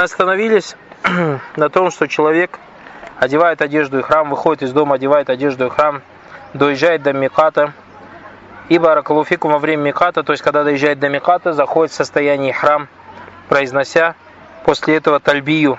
Мы 0.00 0.04
остановились 0.04 0.76
на 1.56 1.68
том, 1.68 1.90
что 1.90 2.08
человек 2.08 2.58
одевает 3.18 3.60
одежду 3.60 3.98
и 3.98 4.02
храм, 4.02 4.30
выходит 4.30 4.62
из 4.62 4.72
дома, 4.72 4.94
одевает 4.94 5.28
одежду 5.28 5.66
и 5.66 5.68
храм, 5.68 6.00
доезжает 6.54 7.02
до 7.02 7.12
Миката, 7.12 7.74
и 8.70 8.78
Баракалуфикум 8.78 9.52
во 9.52 9.58
время 9.58 9.82
Миката, 9.82 10.22
то 10.22 10.32
есть 10.32 10.42
когда 10.42 10.64
доезжает 10.64 11.00
до 11.00 11.10
Миката, 11.10 11.52
заходит 11.52 11.92
в 11.92 11.96
состояние 11.96 12.54
храм, 12.54 12.88
произнося 13.50 14.14
после 14.64 14.96
этого 14.96 15.20
тальбию, 15.20 15.78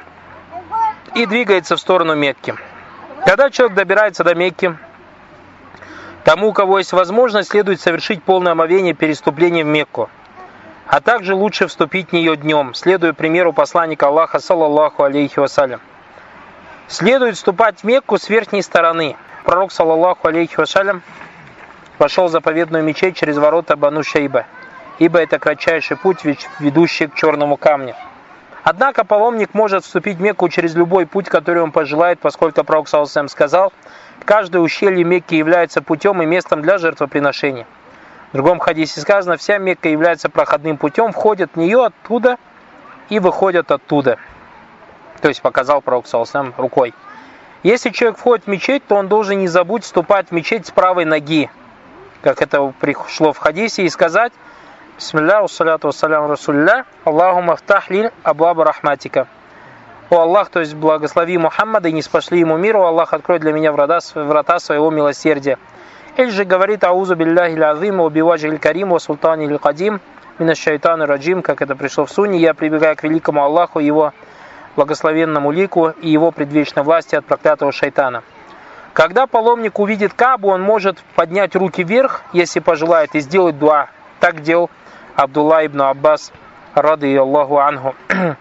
и 1.16 1.26
двигается 1.26 1.76
в 1.76 1.80
сторону 1.80 2.14
Мекки. 2.14 2.54
Когда 3.26 3.50
человек 3.50 3.76
добирается 3.76 4.24
до 4.24 4.36
Мекки, 4.36 4.78
тому, 6.24 6.50
у 6.50 6.54
кого 6.54 6.78
есть 6.78 6.94
возможность, 6.94 7.50
следует 7.50 7.82
совершить 7.82 8.22
полное 8.22 8.52
омовение 8.52 8.94
переступления 8.94 9.64
в 9.64 9.68
Мекку– 9.68 10.12
а 10.92 11.00
также 11.00 11.36
лучше 11.36 11.68
вступить 11.68 12.10
в 12.10 12.12
нее 12.12 12.36
днем, 12.36 12.74
следуя 12.74 13.14
примеру 13.14 13.54
посланника 13.54 14.08
Аллаха, 14.08 14.40
саллаллаху 14.40 15.04
алейхи 15.04 15.40
вассалям. 15.40 15.80
Следует 16.90 17.38
вступать 17.38 17.80
в 17.80 17.86
Мекку 17.86 18.18
с 18.18 18.28
верхней 18.28 18.62
стороны. 18.62 19.16
Пророк, 19.46 19.72
саллаллаху 19.72 20.28
алейхи 20.28 20.58
вассалям, 20.58 21.02
пошел 21.98 22.28
в 22.28 22.32
заповедную 22.32 22.84
мечеть 22.84 23.16
через 23.16 23.38
ворота 23.38 23.78
Бану 23.78 24.04
Шейба, 24.04 24.46
ибо 25.00 25.20
это 25.20 25.40
кратчайший 25.40 25.96
путь, 25.96 26.26
ведущий 26.60 27.08
к 27.08 27.16
черному 27.16 27.56
камню. 27.56 27.96
Однако 28.66 29.06
паломник 29.06 29.54
может 29.54 29.86
вступить 29.86 30.18
в 30.18 30.22
Мекку 30.22 30.50
через 30.50 30.76
любой 30.76 31.06
путь, 31.06 31.30
который 31.30 31.64
он 31.64 31.72
пожелает, 31.72 32.20
поскольку 32.20 32.66
Пророк 32.66 32.90
Салсам 32.90 33.30
сказал, 33.30 33.72
каждое 34.26 34.60
ущелье 34.60 35.06
Мекки 35.06 35.36
является 35.36 35.82
путем 35.82 36.22
и 36.22 36.26
местом 36.26 36.62
для 36.62 36.78
жертвоприношения. 36.78 37.66
В 38.32 38.36
другом 38.36 38.60
хадисе 38.60 39.02
сказано, 39.02 39.38
вся 39.38 39.58
Мекка 39.58 39.90
является 39.90 40.30
проходным 40.30 40.78
путем, 40.78 41.12
входят 41.12 41.52
в 41.54 41.58
нее 41.58 41.86
оттуда 41.86 42.38
и 43.10 43.20
выходят 43.20 43.72
оттуда. 43.72 44.18
То 45.22 45.28
есть 45.28 45.42
показал 45.42 45.82
пророк 45.82 46.08
Салсам 46.08 46.54
рукой. 46.58 46.94
Если 47.64 47.90
человек 47.90 48.18
входит 48.18 48.46
в 48.46 48.48
мечеть, 48.48 48.88
то 48.88 48.96
он 48.96 49.08
должен 49.08 49.38
не 49.40 49.48
забудь 49.48 49.84
вступать 49.84 50.30
в 50.30 50.32
мечеть 50.32 50.66
с 50.66 50.72
правой 50.72 51.06
ноги, 51.06 51.50
как 52.22 52.42
это 52.42 52.74
пришло 52.80 53.34
в 53.34 53.38
хадисе, 53.38 53.84
и 53.84 53.90
сказать 53.90 54.32
Бисмилля, 54.98 55.42
уссаляту 55.42 55.88
вассалям 55.88 56.30
расулля, 56.30 56.86
Аллаху 57.04 57.42
мафтахлин 57.42 58.12
аблаба 58.24 58.64
рахматика. 58.66 59.28
О 60.10 60.20
Аллах, 60.20 60.50
то 60.50 60.60
есть 60.60 60.74
благослови 60.76 61.38
Мухаммада 61.38 61.90
и 61.90 61.92
не 61.92 62.02
спошли 62.02 62.40
ему 62.40 62.58
миру, 62.58 62.84
Аллах 62.84 63.14
открой 63.14 63.40
для 63.40 63.52
меня 63.52 63.72
врата, 63.72 64.00
врата 64.16 64.60
своего 64.60 64.90
милосердия. 64.90 65.58
Или 66.18 66.30
же 66.30 66.44
говорит 66.44 66.84
Аузу 66.84 67.16
билляхи 67.16 67.58
лазим, 67.58 68.02
убиваджи 68.02 68.58
карим, 68.58 68.90
ва 68.90 69.00
султани 69.00 69.46
иль 69.46 69.58
кадим, 69.58 70.02
мина 70.40 70.56
шайтана 70.56 71.06
раджим, 71.06 71.42
как 71.42 71.62
это 71.62 71.76
пришло 71.76 72.06
в 72.06 72.12
Суне, 72.12 72.38
я 72.40 72.54
прибегаю 72.54 72.96
к 72.96 73.04
великому 73.04 73.44
Аллаху, 73.44 73.80
его 73.80 74.14
благословенному 74.76 75.52
лику 75.52 75.90
и 76.02 76.10
его 76.10 76.32
предвечной 76.32 76.84
власти 76.84 77.16
от 77.16 77.26
проклятого 77.26 77.72
шайтана. 77.72 78.24
Когда 78.94 79.26
паломник 79.26 79.80
увидит 79.80 80.14
Кабу, 80.14 80.50
он 80.50 80.62
может 80.62 80.98
поднять 81.16 81.56
руки 81.56 81.84
вверх, 81.84 82.24
если 82.34 82.60
пожелает, 82.60 83.16
и 83.16 83.22
сделать 83.22 83.58
дуа. 83.58 83.88
Так 84.20 84.42
делал 84.42 84.70
Абдулла 85.16 85.66
ибн 85.66 85.84
Аббас, 85.84 86.34
рады 86.74 87.16
Аллаху 87.18 87.58
анху. 87.58 87.96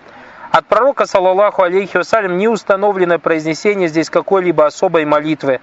От 0.50 0.66
пророка, 0.66 1.06
саллаллаху 1.06 1.62
алейхи 1.62 1.96
вассалям, 1.96 2.36
не 2.36 2.48
установлено 2.48 3.20
произнесение 3.20 3.86
здесь 3.88 4.10
какой-либо 4.10 4.66
особой 4.66 5.04
молитвы. 5.04 5.60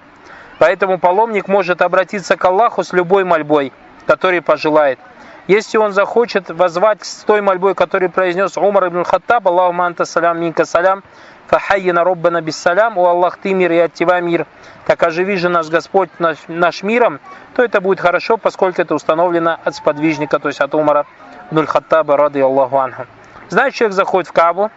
Поэтому 0.58 0.98
паломник 0.98 1.48
может 1.48 1.82
обратиться 1.82 2.36
к 2.36 2.44
Аллаху 2.44 2.82
с 2.82 2.92
любой 2.92 3.24
мольбой, 3.24 3.72
который 4.06 4.42
пожелает. 4.42 4.98
Если 5.46 5.78
он 5.78 5.92
захочет 5.92 6.50
возвать 6.50 7.04
с 7.04 7.24
той 7.24 7.40
мольбой, 7.40 7.74
которую 7.74 8.10
произнес 8.10 8.56
Умар 8.58 8.88
ибн 8.88 9.04
Хаттаб, 9.04 9.46
Аллаху 9.48 9.72
манта 9.72 10.04
салям, 10.04 10.40
минка 10.40 10.66
салям, 10.66 11.02
фахайина 11.46 12.04
роббана 12.04 12.42
биссалям, 12.42 12.98
о 12.98 13.06
Аллах 13.06 13.38
ты 13.38 13.54
мир 13.54 13.72
и 13.72 13.78
от 13.78 13.94
тебя 13.94 14.20
мир, 14.20 14.46
так 14.84 15.02
оживи 15.02 15.36
же 15.36 15.48
наш 15.48 15.68
Господь 15.68 16.10
наш, 16.18 16.36
наш 16.48 16.82
миром, 16.82 17.20
то 17.54 17.62
это 17.62 17.80
будет 17.80 18.00
хорошо, 18.00 18.36
поскольку 18.36 18.82
это 18.82 18.94
установлено 18.94 19.58
от 19.64 19.74
сподвижника, 19.74 20.38
то 20.38 20.48
есть 20.48 20.60
от 20.60 20.74
Умара 20.74 21.06
ибн 21.50 21.66
Хаттаба, 21.66 22.16
рады 22.18 22.42
Аллаху 22.42 22.76
анху. 22.78 23.06
Знаешь, 23.48 23.72
человек 23.72 23.94
заходит 23.94 24.28
в 24.28 24.32
Кабу, 24.32 24.70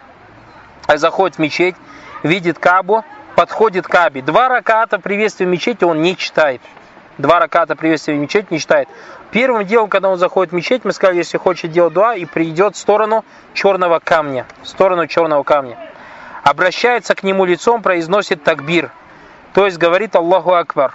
заходит 0.88 1.36
в 1.36 1.40
мечеть, 1.40 1.75
видит 2.24 2.59
Кабу, 2.59 3.03
подходит 3.36 3.88
к 3.88 3.92
Кабе. 3.92 4.22
Два 4.22 4.50
раката 4.50 5.00
приветствия 5.00 5.46
мечети 5.46 5.84
он 5.84 6.02
не 6.02 6.16
читает. 6.16 6.62
Два 7.18 7.40
раката 7.40 7.75
приветствия 7.75 8.16
в 8.16 8.18
мечети 8.18 8.47
не 8.50 8.59
читает. 8.59 8.88
Первым 9.31 9.66
делом, 9.66 9.90
когда 9.90 10.09
он 10.09 10.18
заходит 10.18 10.52
в 10.52 10.56
мечеть, 10.56 10.84
мы 10.86 10.92
сказали, 10.92 11.18
если 11.18 11.38
хочет 11.38 11.72
делать 11.72 11.94
дуа, 11.94 12.16
и 12.16 12.25
придет 12.25 12.75
в 12.75 12.80
сторону 12.80 13.24
черного 13.53 14.00
камня. 14.00 14.46
В 14.64 14.68
сторону 14.68 15.08
черного 15.08 15.44
камня. 15.44 15.78
Обращается 16.44 17.16
к 17.16 17.24
нему 17.24 17.46
лицом, 17.46 17.81
произносит 17.81 18.44
такбир. 18.44 18.91
То 19.53 19.66
есть 19.66 19.78
говорит 19.78 20.16
Аллаху 20.16 20.53
Акбар. 20.53 20.94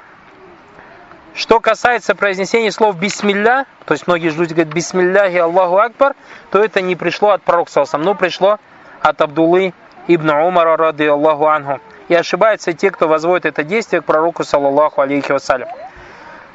Что 1.34 1.60
касается 1.60 2.14
произнесения 2.14 2.70
слов 2.70 2.96
«бисмилля», 2.96 3.66
то 3.84 3.92
есть 3.92 4.06
многие 4.06 4.30
люди 4.30 4.54
говорят 4.54 4.72
«бисмилляхи 4.72 5.36
Аллаху 5.36 5.76
Акбар», 5.76 6.14
то 6.50 6.64
это 6.64 6.80
не 6.80 6.96
пришло 6.96 7.30
от 7.30 7.42
пророка, 7.42 7.84
но 7.98 8.14
пришло 8.14 8.58
от 9.02 9.20
Абдуллы 9.20 9.74
ибн 10.08 10.30
Умара, 10.30 10.76
рады 10.78 11.06
Аллаху 11.06 11.46
Анху 11.46 11.80
и 12.08 12.14
ошибаются 12.14 12.72
те, 12.72 12.90
кто 12.90 13.08
возводит 13.08 13.46
это 13.46 13.62
действие 13.62 14.02
к 14.02 14.04
пророку, 14.04 14.44
саллаллаху 14.44 15.00
алейхи 15.00 15.32
вассалям. 15.32 15.68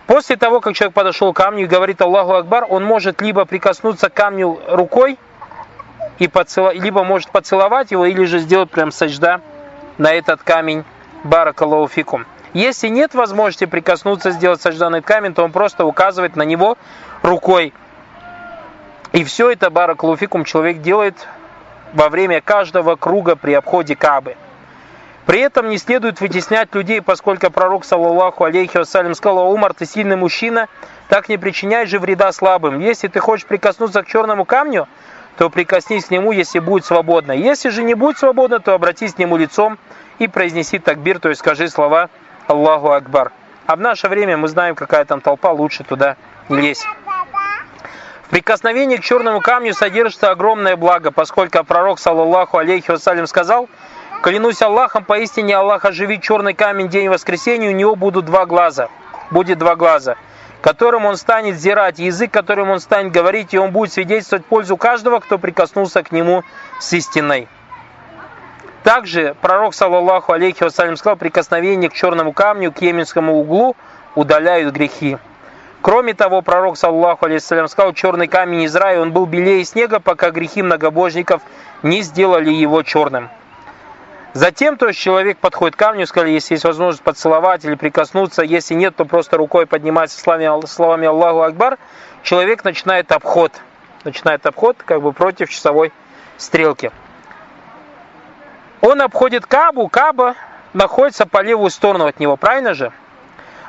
После 0.08 0.36
того, 0.36 0.60
как 0.60 0.74
человек 0.74 0.94
подошел 0.94 1.34
к 1.34 1.38
камню 1.38 1.64
и 1.64 1.68
говорит 1.68 2.02
Аллаху 2.02 2.34
Акбар, 2.34 2.66
он 2.68 2.84
может 2.84 3.22
либо 3.22 3.46
прикоснуться 3.46 4.10
к 4.10 4.14
камню 4.14 4.60
рукой, 4.68 5.18
и 6.20 6.28
поцело... 6.28 6.72
либо 6.72 7.04
может 7.04 7.32
поцеловать 7.32 7.92
его, 7.92 8.06
или 8.06 8.26
же 8.26 8.40
сделать 8.40 8.70
прям 8.70 8.92
сажда 8.92 9.42
на 9.98 10.12
этот 10.14 10.44
камень 10.44 10.84
баракаллаху 11.24 11.88
фикум. 11.88 12.26
Если 12.54 12.90
нет 12.90 13.14
возможности 13.14 13.66
прикоснуться, 13.66 14.32
сделать 14.32 14.62
сажда 14.62 14.90
на 14.90 15.02
камень, 15.02 15.34
то 15.34 15.44
он 15.44 15.52
просто 15.52 15.86
указывает 15.86 16.36
на 16.36 16.44
него 16.44 16.78
рукой. 17.22 17.74
И 19.14 19.24
все 19.24 19.52
это 19.52 19.70
баракалуфикум 19.70 20.44
человек 20.44 20.82
делает 20.82 21.16
во 21.94 22.10
время 22.10 22.42
каждого 22.42 22.96
круга 22.96 23.36
при 23.36 23.54
обходе 23.54 23.96
Кабы. 23.96 24.36
При 25.26 25.40
этом 25.40 25.70
не 25.70 25.78
следует 25.78 26.20
вытеснять 26.20 26.74
людей, 26.74 27.02
поскольку 27.02 27.52
пророк, 27.52 27.86
саллаллаху 27.86 28.44
алейхи 28.44 28.78
вассалям, 28.78 29.14
сказал, 29.14 29.52
Умар, 29.54 29.74
ты 29.74 29.86
сильный 29.86 30.16
мужчина, 30.16 30.68
так 31.10 31.30
не 31.30 31.38
причиняй 31.38 31.86
же 31.86 32.00
вреда 32.00 32.32
слабым. 32.32 32.80
Если 32.80 33.08
ты 33.08 33.20
хочешь 33.20 33.46
прикоснуться 33.46 34.04
к 34.04 34.08
черному 34.08 34.46
камню, 34.46 34.88
то 35.38 35.50
прикоснись 35.50 36.06
к 36.06 36.12
нему, 36.12 36.32
если 36.32 36.60
будет 36.60 36.86
свободно. 36.86 37.34
Если 37.34 37.70
же 37.70 37.84
не 37.84 37.94
будет 37.94 38.18
свободно, 38.18 38.60
то 38.60 38.74
обратись 38.74 39.14
к 39.14 39.20
нему 39.20 39.38
лицом 39.38 39.78
и 40.18 40.28
произнеси 40.28 40.80
такбир, 40.80 41.20
то 41.20 41.30
есть 41.30 41.40
скажи 41.40 41.70
слова 41.70 42.10
Аллаху 42.48 42.92
Акбар. 42.92 43.32
А 43.68 43.76
в 43.76 43.80
наше 43.80 44.08
время 44.08 44.38
мы 44.38 44.48
знаем, 44.48 44.76
какая 44.76 45.06
там 45.06 45.22
толпа, 45.22 45.52
лучше 45.52 45.84
туда 45.84 46.18
не 46.50 46.60
лезть. 46.60 46.86
В 48.26 48.30
прикосновении 48.32 48.98
к 48.98 49.04
черному 49.04 49.40
камню 49.40 49.74
содержится 49.74 50.32
огромное 50.32 50.76
благо, 50.76 51.12
поскольку 51.12 51.64
пророк, 51.64 52.00
саллаллаху 52.00 52.58
алейхи 52.58 52.90
вассалям, 52.90 53.28
сказал– 53.28 53.70
Клянусь 54.22 54.62
Аллахом, 54.62 55.04
поистине 55.04 55.56
Аллах 55.56 55.84
оживит 55.84 56.22
черный 56.22 56.54
камень 56.54 56.90
день 56.90 57.10
воскресения, 57.10 57.70
у 57.70 57.74
него 57.74 57.96
будут 57.96 58.26
два 58.26 58.46
глаза. 58.46 58.90
Будет 59.32 59.58
два 59.58 59.76
глаза, 59.76 60.16
которым 60.62 61.06
он 61.06 61.18
станет 61.18 61.56
зирать, 61.56 61.98
язык, 61.98 62.30
которым 62.32 62.70
он 62.70 62.80
станет 62.80 63.12
говорить, 63.12 63.56
и 63.56 63.58
он 63.58 63.72
будет 63.72 63.94
свидетельствовать 63.94 64.46
пользу 64.46 64.78
каждого, 64.78 65.22
кто 65.22 65.40
прикоснулся 65.40 66.04
к 66.04 66.12
нему 66.12 66.44
с 66.80 66.94
истиной. 66.94 67.48
Также 68.84 69.36
пророк, 69.42 69.74
саллаллаху 69.74 70.34
алейхи 70.34 70.66
вассалям, 70.66 70.98
сказал, 70.98 71.16
прикосновение 71.16 71.90
к 71.90 71.94
черному 71.94 72.32
камню, 72.32 72.72
к 72.72 72.80
йеменскому 72.80 73.40
углу 73.40 73.76
удаляют 74.14 74.72
грехи. 74.76 75.18
Кроме 75.82 76.14
того, 76.14 76.44
пророк, 76.44 76.78
саллаллаху 76.78 77.26
алейхи 77.26 77.42
вассалям, 77.42 77.68
сказал, 77.68 77.94
черный 77.94 78.28
камень 78.28 78.64
из 78.64 78.76
рая, 78.76 79.02
он 79.02 79.14
был 79.14 79.26
белее 79.26 79.66
снега, 79.66 80.00
пока 80.00 80.30
грехи 80.30 80.62
многобожников 80.62 81.42
не 81.82 82.04
сделали 82.04 82.52
его 82.52 82.84
черным. 82.84 83.30
Затем, 84.34 84.78
то 84.78 84.88
есть 84.88 85.00
человек 85.00 85.38
подходит 85.40 85.76
к 85.76 85.80
камню, 85.80 86.08
сказали, 86.08 86.32
если 86.32 86.54
есть 86.54 86.64
возможность 86.64 87.04
поцеловать 87.04 87.66
или 87.66 87.76
прикоснуться, 87.76 88.44
если 88.44 88.76
нет, 88.76 88.96
то 88.96 89.04
просто 89.04 89.36
рукой 89.36 89.66
поднимается 89.66 90.20
словами, 90.20 90.66
словами 90.68 91.08
Аллаху 91.08 91.42
Акбар, 91.42 91.78
человек 92.24 92.64
начинает 92.64 93.12
обход, 93.12 93.52
начинает 94.06 94.46
обход 94.46 94.78
как 94.86 95.02
бы 95.02 95.12
против 95.12 95.50
часовой 95.50 95.92
стрелки. 96.38 96.92
Он 98.80 99.02
обходит 99.02 99.46
Кабу, 99.46 99.90
Каба 99.90 100.36
находится 100.74 101.26
по 101.26 101.42
левую 101.42 101.70
сторону 101.70 102.06
от 102.06 102.20
него, 102.20 102.38
правильно 102.38 102.74
же? 102.74 102.94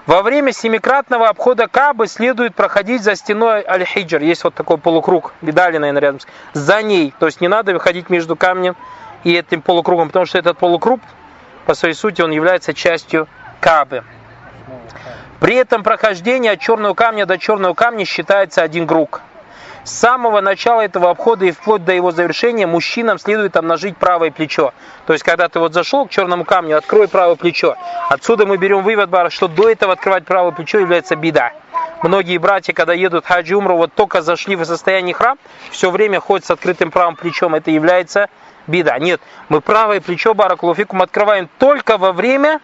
Во 0.06 0.22
время 0.22 0.52
семикратного 0.52 1.28
обхода 1.28 1.68
Кабы 1.68 2.06
следует 2.06 2.54
проходить 2.54 3.02
за 3.02 3.14
стеной 3.14 3.64
Аль-Хиджр. 3.64 4.20
Есть 4.20 4.42
вот 4.42 4.54
такой 4.54 4.78
полукруг, 4.78 5.32
видали, 5.42 5.78
наверное, 5.78 6.02
рядом. 6.02 6.20
За 6.54 6.82
ней. 6.82 7.14
То 7.20 7.26
есть 7.26 7.40
не 7.40 7.46
надо 7.46 7.72
выходить 7.72 8.10
между 8.10 8.34
камнем 8.34 8.74
и 9.24 9.34
этим 9.34 9.62
полукругом, 9.62 10.08
потому 10.08 10.26
что 10.26 10.38
этот 10.38 10.58
полукруг, 10.58 11.00
по 11.66 11.74
своей 11.74 11.94
сути, 11.94 12.22
он 12.22 12.30
является 12.30 12.74
частью 12.74 13.28
Кабы. 13.60 14.02
При 15.38 15.56
этом 15.56 15.82
прохождение 15.82 16.52
от 16.52 16.60
черного 16.60 16.94
камня 16.94 17.26
до 17.26 17.38
черного 17.38 17.74
камня 17.74 18.04
считается 18.04 18.62
один 18.62 18.86
круг. 18.86 19.22
С 19.84 19.90
самого 19.90 20.40
начала 20.40 20.82
этого 20.82 21.10
обхода 21.10 21.44
и 21.46 21.50
вплоть 21.50 21.84
до 21.84 21.92
его 21.92 22.12
завершения 22.12 22.69
мужчинам 22.69 23.19
следует 23.19 23.56
обнажить 23.56 23.96
правое 23.96 24.30
плечо. 24.30 24.72
То 25.06 25.12
есть, 25.12 25.24
когда 25.24 25.48
ты 25.48 25.58
вот 25.58 25.74
зашел 25.74 26.06
к 26.06 26.10
черному 26.10 26.44
камню, 26.44 26.76
открой 26.76 27.08
правое 27.08 27.34
плечо. 27.34 27.76
Отсюда 28.08 28.46
мы 28.46 28.56
берем 28.58 28.84
вывод, 28.84 29.10
что 29.32 29.48
до 29.48 29.69
этого 29.69 29.94
открывать 29.94 30.24
правое 30.24 30.52
плечо 30.52 30.78
является 30.78 31.16
беда. 31.16 31.52
Многие 32.04 32.38
братья, 32.38 32.72
когда 32.72 32.92
едут 32.92 33.26
хаджи 33.26 33.56
умру, 33.56 33.76
вот 33.76 33.92
только 33.94 34.22
зашли 34.22 34.54
в 34.54 34.64
состояние 34.64 35.14
храм, 35.14 35.38
все 35.70 35.90
время 35.90 36.20
ходят 36.20 36.46
с 36.46 36.50
открытым 36.52 36.92
правым 36.92 37.16
плечом. 37.16 37.56
Это 37.56 37.72
является 37.72 38.28
беда. 38.66 38.98
Нет, 38.98 39.20
мы 39.48 39.60
правое 39.60 40.00
плечо 40.00 40.34
Баракулуфикум 40.34 41.02
открываем 41.02 41.48
только 41.58 41.98
во 41.98 42.12
время, 42.12 42.60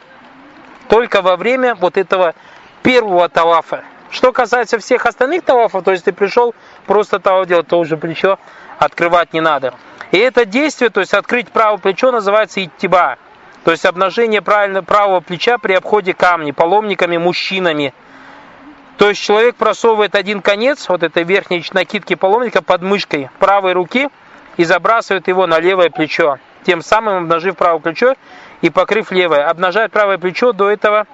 только 0.88 1.22
во 1.22 1.36
время 1.36 1.74
вот 1.74 1.96
этого 1.96 2.34
первого 2.82 3.28
тавафа. 3.28 3.84
Что 4.10 4.32
касается 4.32 4.78
всех 4.78 5.04
остальных 5.06 5.44
тавафов, 5.44 5.84
то 5.84 5.92
есть 5.92 6.04
ты 6.04 6.12
пришел 6.12 6.54
просто 6.86 7.18
таваф 7.18 7.46
делать, 7.46 7.66
то 7.66 7.78
уже 7.78 7.96
плечо 7.96 8.38
открывать 8.78 9.32
не 9.32 9.40
надо. 9.40 9.74
И 10.10 10.18
это 10.18 10.46
действие, 10.46 10.90
то 10.90 11.00
есть 11.00 11.12
открыть 11.12 11.48
правое 11.48 11.78
плечо, 11.78 12.10
называется 12.10 12.64
иттиба. 12.64 13.18
То 13.64 13.72
есть 13.72 13.84
обнажение 13.84 14.40
правильно 14.40 14.82
правого 14.82 15.20
плеча 15.20 15.58
при 15.58 15.74
обходе 15.74 16.14
камней, 16.14 16.52
паломниками, 16.52 17.18
мужчинами. 17.18 17.92
То 18.96 19.10
есть 19.10 19.22
человек 19.22 19.56
просовывает 19.56 20.14
один 20.14 20.40
конец 20.40 20.88
вот 20.88 21.02
этой 21.02 21.24
верхней 21.24 21.64
накидки 21.72 22.14
паломника 22.14 22.62
под 22.62 22.82
мышкой 22.82 23.30
правой 23.38 23.74
руки 23.74 24.08
и 24.58 24.64
забрасывает 24.64 25.28
его 25.28 25.46
на 25.46 25.58
левое 25.58 25.88
плечо, 25.88 26.38
тем 26.64 26.82
самым 26.82 27.24
обнажив 27.24 27.56
правое 27.56 27.78
плечо 27.78 28.14
и 28.60 28.68
покрыв 28.68 29.10
левое. 29.10 29.48
Обнажает 29.48 29.92
правое 29.92 30.18
плечо 30.18 30.52
до 30.52 30.68
этого 30.68 31.06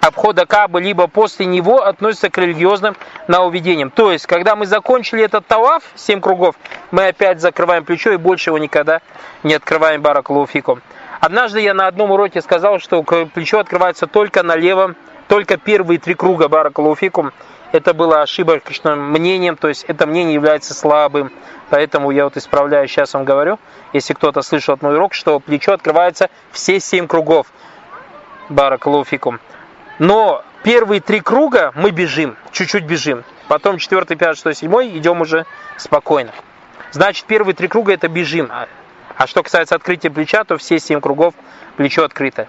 обхода 0.00 0.46
Кабы, 0.46 0.80
либо 0.80 1.08
после 1.08 1.44
него 1.44 1.82
относится 1.82 2.30
к 2.30 2.38
религиозным 2.38 2.96
нововведениям. 3.26 3.90
То 3.90 4.12
есть, 4.12 4.26
когда 4.26 4.54
мы 4.54 4.66
закончили 4.66 5.24
этот 5.24 5.46
таваф, 5.46 5.82
7 5.96 6.20
кругов, 6.20 6.54
мы 6.92 7.08
опять 7.08 7.40
закрываем 7.40 7.84
плечо 7.84 8.12
и 8.12 8.16
больше 8.16 8.50
его 8.50 8.58
никогда 8.58 9.00
не 9.42 9.54
открываем 9.54 10.00
баракалуфикум. 10.00 10.80
Однажды 11.20 11.60
я 11.60 11.74
на 11.74 11.88
одном 11.88 12.12
уроке 12.12 12.40
сказал, 12.40 12.78
что 12.78 13.02
плечо 13.02 13.58
открывается 13.58 14.06
только 14.06 14.44
на 14.44 14.54
левом, 14.54 14.94
только 15.26 15.56
первые 15.56 15.98
три 15.98 16.14
круга 16.14 16.48
баракалуфикум. 16.48 17.32
Это 17.72 17.94
было 17.94 18.22
ошибочным 18.22 19.10
мнением, 19.10 19.56
то 19.56 19.68
есть 19.68 19.84
это 19.84 20.06
мнение 20.06 20.34
является 20.34 20.74
слабым. 20.74 21.32
Поэтому 21.68 22.10
я 22.10 22.24
вот 22.24 22.36
исправляю, 22.36 22.86
сейчас 22.86 23.14
вам 23.14 23.24
говорю, 23.24 23.58
если 23.92 24.14
кто-то 24.14 24.42
слышал 24.42 24.78
мой 24.80 24.94
урок, 24.94 25.14
что 25.14 25.40
плечо 25.40 25.72
открывается 25.72 26.30
все 26.52 26.78
семь 26.78 27.08
кругов. 27.08 27.48
Баракалуфикум. 28.48 29.40
Но 29.98 30.44
первые 30.62 31.00
три 31.00 31.20
круга 31.20 31.72
мы 31.74 31.90
бежим, 31.90 32.36
чуть-чуть 32.52 32.84
бежим. 32.84 33.24
Потом 33.48 33.78
четвертый, 33.78 34.16
пятый, 34.16 34.34
шестой, 34.34 34.54
седьмой 34.54 34.96
идем 34.96 35.20
уже 35.20 35.46
спокойно. 35.76 36.32
Значит, 36.92 37.24
первые 37.26 37.54
три 37.54 37.66
круга 37.66 37.92
это 37.92 38.08
бежим. 38.08 38.50
А 39.16 39.26
что 39.26 39.42
касается 39.42 39.74
открытия 39.74 40.10
плеча, 40.10 40.44
то 40.44 40.56
все 40.56 40.78
семь 40.78 41.00
кругов 41.00 41.34
плечо 41.76 42.04
открыто. 42.04 42.46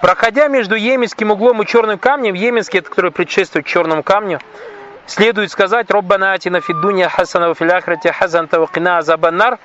Проходя 0.00 0.46
между 0.46 0.76
Йеменским 0.76 1.32
углом 1.32 1.62
и 1.62 1.66
черным 1.66 1.98
камнем, 1.98 2.34
Йеменский, 2.34 2.78
это 2.78 2.88
который 2.88 3.10
предшествует 3.10 3.66
черному 3.66 4.04
камню, 4.04 4.38
следует 5.06 5.50
сказать 5.50 5.90
«Роббана 5.90 6.34
атина 6.34 6.60
фиддуния 6.60 7.08
хасана 7.08 7.52
филяхрати 7.54 8.08
хазан 8.08 8.46
тавакина 8.46 8.98
азабаннар». 8.98 9.58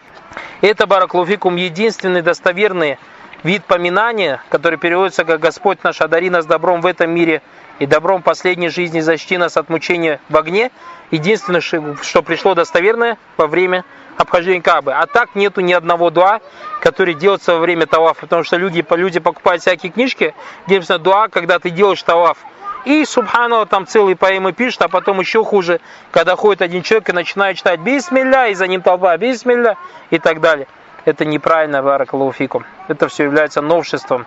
Это, 0.61 0.87
бараклуфикум, 0.87 1.55
единственный 1.55 2.23
достоверный 2.23 2.97
вид 3.43 3.63
поминания, 3.65 4.41
который 4.49 4.79
переводится 4.79 5.23
как 5.23 5.39
«Господь 5.39 5.83
наш, 5.83 6.01
одари 6.01 6.31
нас 6.31 6.47
добром 6.47 6.81
в 6.81 6.87
этом 6.87 7.11
мире 7.11 7.43
и 7.77 7.85
добром 7.85 8.23
последней 8.23 8.69
жизни, 8.69 9.01
защити 9.01 9.37
нас 9.37 9.55
от 9.55 9.69
мучения 9.69 10.19
в 10.29 10.37
огне». 10.37 10.71
Единственное, 11.11 11.61
что 11.61 12.23
пришло 12.23 12.55
достоверное 12.55 13.19
во 13.37 13.45
время 13.45 13.85
обхождения 14.17 14.61
Кабы. 14.61 14.93
А 14.93 15.05
так 15.05 15.35
нету 15.35 15.61
ни 15.61 15.73
одного 15.73 16.09
дуа, 16.09 16.41
который 16.81 17.13
делается 17.13 17.53
во 17.53 17.59
время 17.59 17.85
тавафа. 17.85 18.21
Потому 18.21 18.43
что 18.43 18.57
люди, 18.57 18.85
люди 18.91 19.19
покупают 19.19 19.61
всякие 19.61 19.91
книжки, 19.91 20.33
где 20.65 20.75
написано 20.75 20.99
дуа, 20.99 21.27
когда 21.27 21.59
ты 21.59 21.69
делаешь 21.69 22.01
таваф. 22.03 22.37
И 22.85 23.05
Субхану 23.05 23.65
там 23.65 23.87
целые 23.87 24.15
поэмы 24.15 24.51
пишет, 24.51 24.81
а 24.81 24.89
потом 24.89 25.19
еще 25.19 25.43
хуже, 25.43 25.79
когда 26.11 26.35
ходит 26.35 26.61
один 26.61 26.83
человек 26.83 27.09
и 27.09 27.13
начинает 27.13 27.57
читать 27.57 27.79
Бисмилля, 27.79 28.47
и 28.47 28.55
за 28.55 28.67
ним 28.67 28.81
толпа 28.81 29.15
Бисмилля 29.15 29.77
и 30.09 30.19
так 30.19 30.41
далее 30.41 30.67
это 31.05 31.25
неправильно, 31.25 31.81
баракалуфикум. 31.81 32.65
Это 32.87 33.07
все 33.07 33.25
является 33.25 33.61
новшеством. 33.61 34.25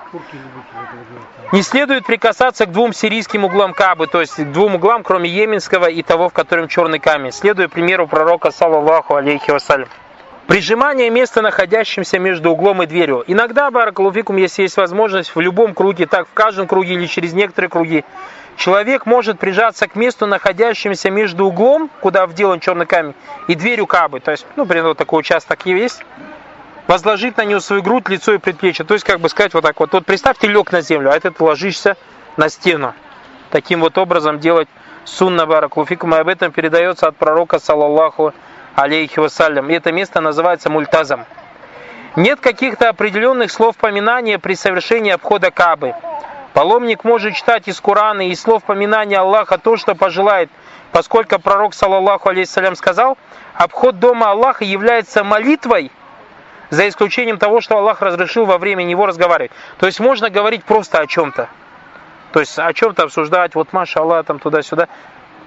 Не 1.53 1.63
следует 1.63 2.05
прикасаться 2.05 2.67
к 2.67 2.73
двум 2.73 2.93
сирийским 2.93 3.45
углам 3.45 3.73
Кабы, 3.73 4.07
то 4.07 4.21
есть 4.21 4.35
к 4.35 4.53
двум 4.53 4.75
углам, 4.75 5.03
кроме 5.03 5.31
Йеменского 5.31 5.89
и 5.89 6.03
того, 6.03 6.29
в 6.29 6.33
котором 6.33 6.69
черный 6.69 6.99
камень. 6.99 7.33
Следуя 7.33 7.69
примеру 7.69 8.07
пророка, 8.07 8.51
саллаллаху 8.51 9.15
алейхи 9.15 9.51
вассалям. 9.51 9.89
Прижимание 10.47 11.11
места, 11.11 11.43
находящимся 11.43 12.21
между 12.21 12.51
углом 12.51 12.83
и 12.83 12.87
дверью. 12.87 13.25
Иногда, 13.27 13.71
баракалуфикум, 13.71 14.37
если 14.37 14.63
есть 14.63 14.77
возможность, 14.77 15.35
в 15.35 15.41
любом 15.41 15.75
круге, 15.75 16.07
так 16.07 16.29
в 16.29 16.33
каждом 16.35 16.69
круге 16.69 16.95
или 16.95 17.07
через 17.07 17.33
некоторые 17.33 17.69
круги, 17.69 18.05
человек 18.57 19.07
может 19.07 19.41
прижаться 19.41 19.89
к 19.89 19.97
месту, 19.97 20.27
находящемуся 20.27 21.11
между 21.11 21.47
углом, 21.47 21.91
куда 22.01 22.27
вделан 22.27 22.61
черный 22.61 22.87
камень, 22.87 23.15
и 23.49 23.57
дверью 23.57 23.89
Кабы. 23.89 24.21
То 24.21 24.31
есть, 24.31 24.47
ну, 24.55 24.67
примерно 24.67 24.95
такой 24.95 25.21
участок 25.21 25.67
есть 25.67 26.03
возложить 26.87 27.37
на 27.37 27.45
нее 27.45 27.61
свою 27.61 27.83
грудь, 27.83 28.09
лицо 28.09 28.35
и 28.35 28.39
предплечье. 28.39 28.85
То 28.85 28.95
есть, 28.95 29.05
как 29.05 29.21
бы 29.21 29.29
сказать 29.29 29.55
вот 29.55 29.63
так 29.63 29.79
вот. 29.79 29.93
Вот 29.93 30.07
представь, 30.07 30.43
лег 30.43 30.73
на 30.73 30.81
землю, 30.81 31.11
а 31.11 31.17
этот 31.17 31.41
ложишься 31.41 31.97
на 32.37 32.49
стену. 32.49 32.95
Таким 33.51 33.81
вот 33.81 33.99
образом 33.99 34.39
делать 34.39 34.69
сунна 35.05 35.47
баракулфикум. 35.47 36.15
И 36.15 36.19
об 36.19 36.29
этом 36.29 36.53
передается 36.53 37.09
от 37.09 37.17
пророка, 37.17 37.59
саллаллаху 37.59 38.33
алейхи 38.75 39.19
вассалям. 39.19 39.71
И 39.71 39.75
это 39.75 39.93
место 39.93 40.21
называется 40.21 40.71
мультазом. 40.71 41.25
Нет 42.17 42.41
каких-то 42.41 42.89
определенных 42.89 43.51
слов 43.51 43.77
поминания 43.77 44.39
при 44.39 44.55
совершении 44.55 45.13
обхода 45.13 45.51
Кабы. 45.51 45.95
Паломник 46.55 47.05
может 47.05 47.35
читать 47.35 47.69
из 47.69 47.79
Корана 47.79 48.27
и 48.27 48.31
из 48.31 48.41
слов 48.41 48.65
поминания 48.65 49.19
Аллаха 49.19 49.59
то, 49.59 49.77
что 49.77 49.95
пожелает, 49.95 50.49
поскольку 50.91 51.39
пророк, 51.39 51.75
саллаллаху 51.75 52.31
алейхи 52.31 52.75
сказал, 52.75 53.19
обход 53.53 53.99
дома 53.99 54.31
Аллаха 54.31 54.65
является 54.65 55.23
молитвой, 55.23 55.93
за 56.71 56.89
исключением 56.89 57.39
того, 57.39 57.61
что 57.61 57.79
Аллах 57.79 58.03
разрешил 58.03 58.45
во 58.45 58.59
время 58.59 58.83
него 58.83 59.07
разговаривать. 59.07 59.53
То 59.79 59.87
есть 59.87 60.01
можно 60.01 60.31
говорить 60.31 60.65
просто 60.65 60.99
о 60.99 61.07
чем-то. 61.07 61.49
То 62.33 62.41
есть 62.41 62.59
о 62.59 62.73
чем-то 62.73 63.05
обсуждать, 63.05 63.55
вот 63.55 63.73
Маша 63.73 64.01
Аллах 64.01 64.27
там 64.27 64.39
туда-сюда. 64.39 64.89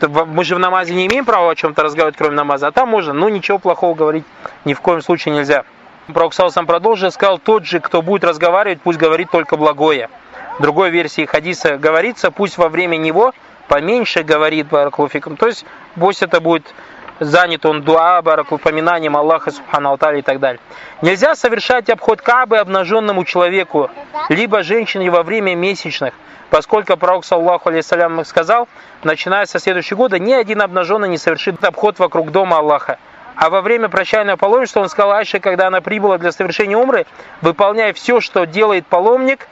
Мы 0.01 0.44
же 0.45 0.56
в 0.56 0.60
намазе 0.60 0.94
не 0.94 1.07
имеем 1.07 1.25
права 1.25 1.51
о 1.51 1.56
чем-то 1.56 1.83
разговаривать, 1.83 2.18
кроме 2.18 2.36
намаза, 2.36 2.68
а 2.68 2.71
там 2.71 2.89
можно, 2.89 3.12
но 3.13 3.27
ничего 3.27 3.60
плохого 3.60 3.95
говорить 3.95 4.24
ни 4.63 4.74
в 4.74 4.81
коем 4.81 5.01
случае 5.01 5.36
нельзя. 5.36 5.66
Пророк 6.13 6.33
сам 6.33 6.66
продолжил, 6.66 7.12
сказал, 7.12 7.38
тот 7.38 7.65
же, 7.65 7.80
кто 7.80 8.01
будет 8.01 8.24
разговаривать, 8.24 8.82
пусть 8.82 8.98
говорит 8.98 9.29
только 9.29 9.58
благое. 9.58 10.10
В 10.58 10.62
другой 10.62 10.89
версии 10.89 11.25
хадиса 11.25 11.77
говорится, 11.77 12.32
пусть 12.32 12.58
во 12.58 12.70
время 12.70 12.98
него 12.98 13.34
поменьше 13.67 14.24
говорит 14.24 14.67
Баракулуфиком. 14.67 15.38
То 15.38 15.48
есть 15.48 15.65
пусть 16.00 16.24
это 16.24 16.41
будет 16.41 16.74
занят 17.20 17.66
он 17.66 17.82
дуа, 17.82 18.22
барак, 18.22 18.52
упоминанием 18.52 19.16
Аллаха, 19.16 19.52
Субхану 19.52 19.90
Алталя 19.90 20.20
и 20.20 20.22
так 20.22 20.40
далее. 20.40 20.60
Нельзя 21.02 21.36
совершать 21.36 21.90
обход 21.90 22.22
Кабы 22.22 22.58
обнаженному 22.58 23.24
человеку, 23.26 23.90
либо 24.30 24.64
женщине 24.64 25.10
во 25.10 25.24
время 25.24 25.56
месячных, 25.56 26.14
поскольку 26.50 26.98
пророк, 26.98 27.26
саллаху 27.26 27.70
алейсалям, 27.70 28.24
сказал, 28.26 28.68
начиная 29.04 29.46
со 29.46 29.60
следующего 29.60 29.98
года, 29.98 30.20
ни 30.20 30.34
один 30.34 30.62
обнаженный 30.62 31.10
не 31.10 31.18
совершит 31.18 31.64
обход 31.64 32.00
вокруг 32.00 32.32
дома 32.32 32.58
Аллаха. 32.58 32.98
А 33.36 33.50
во 33.50 33.62
время 33.62 33.88
прощального 33.88 34.36
паломничества 34.36 34.82
он 34.82 34.90
сказал 34.90 35.14
Айше, 35.14 35.40
когда 35.40 35.68
она 35.68 35.80
прибыла 35.80 36.18
для 36.18 36.32
совершения 36.32 36.76
умры, 36.76 37.06
выполняй 37.42 37.94
все, 37.94 38.20
что 38.20 38.46
делает 38.46 38.86
паломник, 38.86 39.48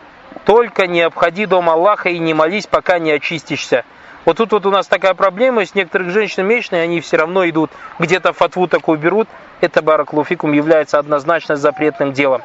только 0.45 0.87
не 0.87 1.01
обходи 1.01 1.45
дом 1.45 1.69
Аллаха 1.69 2.09
и 2.09 2.19
не 2.19 2.33
молись, 2.33 2.67
пока 2.67 2.99
не 2.99 3.11
очистишься. 3.11 3.85
Вот 4.27 4.35
тут 4.35 4.51
вот 4.51 4.65
у 4.65 4.71
нас 4.71 4.87
такая 4.87 5.13
проблема, 5.13 5.61
есть 5.61 5.73
некоторых 5.73 6.09
женщин 6.09 6.45
месячные, 6.45 6.81
они 6.81 6.99
все 6.99 7.15
равно 7.15 7.47
идут, 7.47 7.71
где-то 7.97 8.33
фатву 8.33 8.67
такую 8.67 8.99
берут. 8.99 9.29
Это 9.61 9.81
бараклуфикум 9.81 10.51
является 10.51 10.99
однозначно 10.99 11.55
запретным 11.55 12.11
делом. 12.11 12.41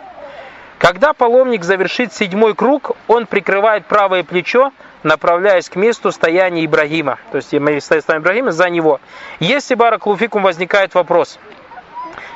Когда 0.78 1.12
паломник 1.12 1.64
завершит 1.64 2.12
седьмой 2.12 2.54
круг, 2.54 2.92
он 3.08 3.26
прикрывает 3.26 3.86
правое 3.86 4.22
плечо, 4.22 4.70
направляясь 5.02 5.68
к 5.68 5.74
месту 5.74 6.12
стояния 6.12 6.64
Ибрагима. 6.64 7.18
То 7.32 7.38
есть 7.38 7.52
мы 7.52 7.80
стоим 7.80 8.20
Ибрагима 8.20 8.52
за 8.52 8.70
него. 8.70 9.00
Если 9.40 9.74
бараклуфикум 9.74 10.44
возникает 10.44 10.94
вопрос, 10.94 11.40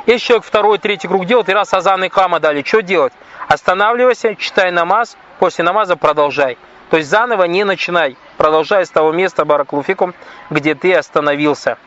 если 0.07 0.27
человек 0.27 0.45
второй, 0.45 0.79
третий 0.79 1.07
круг 1.07 1.25
делает, 1.25 1.49
и 1.49 1.53
раз 1.53 1.73
азан 1.73 2.03
и 2.03 2.09
кама 2.09 2.41
дали, 2.41 2.65
что 2.65 2.83
делать? 2.83 3.13
Останавливайся, 3.47 4.35
читай 4.35 4.73
намаз, 4.73 5.17
после 5.39 5.63
намаза 5.63 5.95
продолжай. 5.95 6.59
То 6.91 6.97
есть 6.97 7.09
заново 7.09 7.45
не 7.45 7.63
начинай, 7.63 8.17
продолжай 8.37 8.87
с 8.87 8.91
того 8.91 9.13
места, 9.13 9.45
бараклуфикум, 9.45 10.15
где 10.51 10.75
ты 10.75 10.95
остановился. 10.95 11.79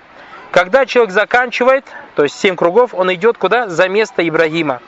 Когда 0.52 0.86
человек 0.86 1.14
заканчивает, 1.14 1.86
то 2.16 2.24
есть 2.24 2.40
семь 2.40 2.56
кругов, 2.56 2.94
он 2.94 3.14
идет 3.14 3.38
куда? 3.38 3.70
За 3.70 3.88
место 3.88 4.28
Ибрагима. 4.28 4.82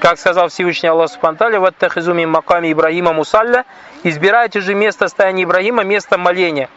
Как 0.00 0.18
сказал 0.18 0.48
Всевышний 0.48 0.88
Аллах 0.88 1.10
Субтитры, 1.10 1.58
вот 1.58 1.76
тахизуми 1.76 2.24
маками 2.24 2.72
Ибрагима 2.72 3.12
Мусалля, 3.12 3.64
избирайте 4.04 4.60
же 4.60 4.74
место 4.74 5.08
стояния 5.08 5.42
Ибрагима, 5.42 5.82
место 5.82 6.18
моления. 6.18 6.68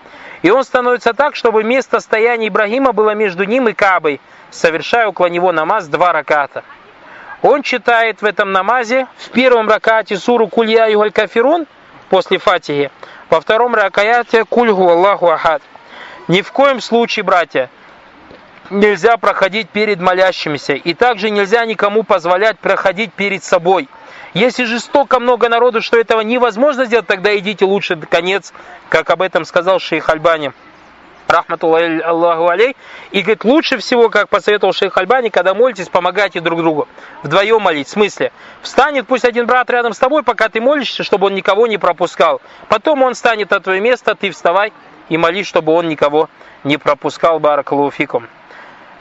И 0.42 0.50
он 0.50 0.64
становится 0.64 1.14
так, 1.14 1.36
чтобы 1.36 1.64
место 1.64 2.00
стояния 2.00 2.48
Ибрагима 2.48 2.94
было 2.94 3.14
между 3.14 3.44
ним 3.44 3.68
и 3.70 3.74
Кабой, 3.74 4.20
совершая 4.50 5.08
около 5.08 5.28
него 5.28 5.52
намаз 5.52 5.88
два 5.88 6.12
раката. 6.14 6.64
Он 7.44 7.62
читает 7.62 8.22
в 8.22 8.26
этом 8.26 8.52
намазе 8.52 9.08
в 9.18 9.30
первом 9.30 9.70
ракате 9.70 10.18
суру 10.18 10.48
Кулья 10.48 10.88
и 10.88 11.10
Кафирун 11.12 11.68
после 12.12 12.40
Фатихи, 12.40 12.92
во 13.30 13.40
втором 13.40 13.74
ракаяте 13.74 14.44
Кульгу 14.44 14.90
Аллаху 14.90 15.30
Ахад. 15.30 15.62
Ни 16.28 16.42
в 16.42 16.52
коем 16.52 16.82
случае, 16.82 17.24
братья, 17.24 17.70
нельзя 18.70 19.16
проходить 19.16 19.70
перед 19.70 20.02
молящимися, 20.02 20.74
и 20.74 20.94
также 20.94 21.30
нельзя 21.30 21.64
никому 21.64 22.04
позволять 22.04 22.60
проходить 22.60 23.14
перед 23.14 23.46
собой. 23.46 23.88
Если 24.34 24.66
же 24.66 24.82
столько 24.82 25.22
много 25.22 25.48
народу, 25.48 25.82
что 25.82 25.98
этого 25.98 26.20
невозможно 26.20 26.84
сделать, 26.84 27.08
тогда 27.08 27.36
идите 27.38 27.64
лучше 27.64 27.96
до 27.96 28.06
конец, 28.08 28.52
как 28.90 29.10
об 29.10 29.22
этом 29.22 29.46
сказал 29.46 29.80
шейх 29.80 30.10
Альбани. 30.10 30.52
Рахматуллахи 31.32 32.52
алей. 32.52 32.76
И 33.12 33.22
говорит, 33.22 33.44
лучше 33.44 33.78
всего, 33.78 34.10
как 34.10 34.30
посоветовал 34.30 34.74
шейх 34.74 34.98
Альбани, 34.98 35.30
когда 35.30 35.54
молитесь, 35.54 35.90
помогайте 35.90 36.40
друг 36.40 36.60
другу. 36.60 36.88
Вдвоем 37.24 37.62
молить. 37.62 37.88
В 37.88 37.92
смысле, 37.92 38.32
встанет 38.62 39.08
пусть 39.08 39.26
один 39.26 39.46
брат 39.46 39.70
рядом 39.70 39.94
с 39.94 40.00
тобой, 40.00 40.24
пока 40.24 40.50
ты 40.50 40.62
молишься, 40.62 41.04
чтобы 41.04 41.28
он 41.28 41.34
никого 41.34 41.68
не 41.68 41.78
пропускал. 41.78 42.42
Потом 42.68 43.04
он 43.04 43.16
станет 43.16 43.52
на 43.52 43.60
твое 43.60 43.82
место, 43.82 44.16
ты 44.16 44.32
вставай 44.32 44.74
и 45.10 45.18
молись, 45.18 45.48
чтобы 45.48 45.74
он 45.74 45.88
никого 45.88 46.30
не 46.64 46.78
пропускал. 46.78 47.40
Баракалуфикум. 47.40 48.28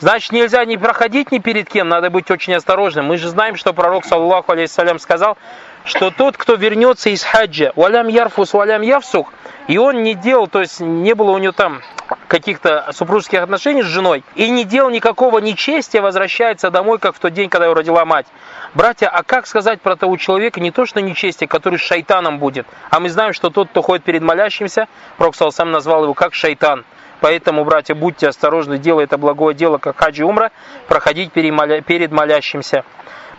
Значит, 0.01 0.33
нельзя 0.33 0.65
не 0.65 0.79
проходить 0.79 1.31
ни 1.31 1.39
перед 1.39 1.69
кем, 1.69 1.89
надо 1.89 2.09
быть 2.09 2.31
очень 2.31 2.55
осторожным. 2.55 3.05
Мы 3.05 3.19
же 3.19 3.29
знаем, 3.29 3.57
что 3.57 3.75
пророк, 3.75 4.07
саллаху 4.07 4.53
алейхиссалям, 4.53 4.99
сказал, 4.99 5.37
что 5.85 6.11
тот, 6.11 6.37
кто 6.37 6.55
вернется 6.55 7.11
из 7.11 7.23
хаджа, 7.23 7.73
валям 7.77 8.09
ярфус, 8.09 8.53
валям 8.53 8.83
явсух, 8.83 9.33
и 9.69 9.79
он 9.79 10.03
не 10.03 10.15
делал, 10.15 10.47
то 10.47 10.61
есть 10.61 10.81
не 10.81 11.15
было 11.15 11.31
у 11.31 11.39
него 11.39 11.53
там 11.53 11.81
каких-то 12.27 12.91
супружеских 12.93 13.41
отношений 13.41 13.83
с 13.83 13.87
женой, 13.87 14.25
и 14.35 14.51
не 14.51 14.65
делал 14.65 14.91
никакого 14.91 15.39
нечестия, 15.39 16.03
возвращается 16.03 16.71
домой, 16.71 16.99
как 16.99 17.15
в 17.15 17.19
тот 17.19 17.33
день, 17.33 17.49
когда 17.49 17.67
его 17.67 17.75
родила 17.75 18.05
мать. 18.05 18.27
Братья, 18.75 19.09
а 19.09 19.23
как 19.23 19.47
сказать 19.47 19.81
про 19.81 19.97
того 19.97 20.17
человека, 20.17 20.61
не 20.61 20.71
то 20.71 20.87
что 20.87 21.01
нечестие, 21.01 21.49
который 21.49 21.79
шайтаном 21.79 22.39
будет, 22.39 22.67
а 22.91 23.01
мы 23.01 23.09
знаем, 23.09 23.33
что 23.33 23.51
тот, 23.51 23.69
кто 23.69 23.83
ходит 23.83 24.05
перед 24.05 24.23
молящимся, 24.23 24.89
Пророк 25.17 25.35
сам 25.35 25.71
назвал 25.71 26.05
его 26.05 26.15
как 26.15 26.35
шайтан. 26.35 26.85
Поэтому, 27.21 27.65
братья, 27.65 27.95
будьте 27.95 28.29
осторожны, 28.29 28.79
делая 28.79 29.05
это 29.05 29.19
благое 29.19 29.55
дело, 29.55 29.79
как 29.79 29.99
хаджи 29.99 30.25
умра, 30.25 30.51
проходить 30.89 31.33
перед 31.33 32.11
молящимся. 32.13 32.85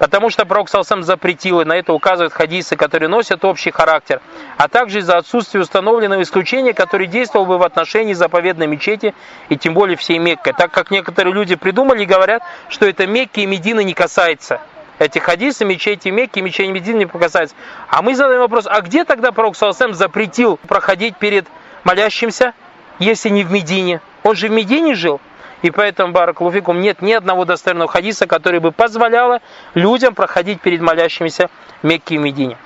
Потому 0.01 0.31
что 0.31 0.47
Пророк 0.47 0.67
Салсам 0.67 1.03
запретил, 1.03 1.61
и 1.61 1.63
на 1.63 1.73
это 1.73 1.93
указывают 1.93 2.33
хадисы, 2.33 2.75
которые 2.75 3.07
носят 3.07 3.45
общий 3.45 3.69
характер, 3.69 4.19
а 4.57 4.67
также 4.67 4.97
из-за 4.97 5.17
отсутствия 5.17 5.59
установленного 5.59 6.23
исключения, 6.23 6.73
которое 6.73 7.05
действовало 7.05 7.45
бы 7.45 7.57
в 7.59 7.61
отношении 7.61 8.13
заповедной 8.13 8.65
мечети 8.65 9.13
и 9.49 9.57
тем 9.57 9.75
более 9.75 9.97
всей 9.97 10.17
Меккой. 10.17 10.53
Так 10.57 10.71
как 10.71 10.89
некоторые 10.89 11.35
люди 11.35 11.53
придумали 11.53 12.01
и 12.01 12.07
говорят, 12.07 12.41
что 12.67 12.87
это 12.87 13.05
Мекки 13.05 13.41
и 13.41 13.45
Медины 13.45 13.83
не 13.83 13.93
касается. 13.93 14.59
Эти 14.97 15.19
хадисы, 15.19 15.65
мечети 15.65 16.09
Мекки, 16.09 16.39
мечети 16.39 16.71
Медины 16.71 16.97
не 16.97 17.05
касается. 17.05 17.55
А 17.87 18.01
мы 18.01 18.15
задаем 18.15 18.39
вопрос, 18.39 18.65
а 18.67 18.81
где 18.81 19.05
тогда 19.05 19.31
Пророк 19.31 19.55
Салсам 19.55 19.93
запретил 19.93 20.57
проходить 20.67 21.15
перед 21.17 21.45
молящимся? 21.83 22.55
если 23.01 23.29
не 23.29 23.43
в 23.43 23.51
Медине? 23.51 23.99
Он 24.23 24.35
же 24.35 24.47
в 24.47 24.51
Медине 24.51 24.95
жил. 24.95 25.19
И 25.61 25.69
поэтому, 25.69 26.11
Баракулуфикум, 26.13 26.81
нет 26.81 27.01
ни 27.01 27.13
одного 27.13 27.45
достоверного 27.45 27.89
хадиса, 27.89 28.27
который 28.27 28.59
бы 28.59 28.71
позволяло 28.71 29.41
людям 29.73 30.15
проходить 30.15 30.61
перед 30.61 30.81
молящимися 30.81 31.49
в 31.81 31.87
Мекке 31.87 32.15
и 32.15 32.17
Медине. 32.17 32.57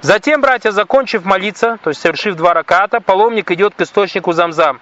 Затем, 0.00 0.40
братья, 0.40 0.70
закончив 0.70 1.24
молиться, 1.24 1.78
то 1.82 1.90
есть 1.90 2.00
совершив 2.00 2.36
два 2.36 2.54
раката, 2.54 3.00
паломник 3.00 3.50
идет 3.50 3.74
к 3.74 3.80
источнику 3.80 4.32
Замзам, 4.32 4.80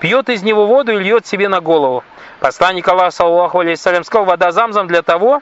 пьет 0.00 0.28
из 0.28 0.42
него 0.42 0.66
воду 0.66 0.92
и 0.92 1.02
льет 1.02 1.26
себе 1.26 1.48
на 1.48 1.62
голову. 1.62 2.04
Посланник 2.40 2.86
Аллаха, 2.86 3.10
саллаху 3.10 3.60
алейхиссалям, 3.60 4.04
сказал, 4.04 4.26
вода 4.26 4.50
Замзам 4.50 4.86
для 4.86 5.00
того, 5.00 5.40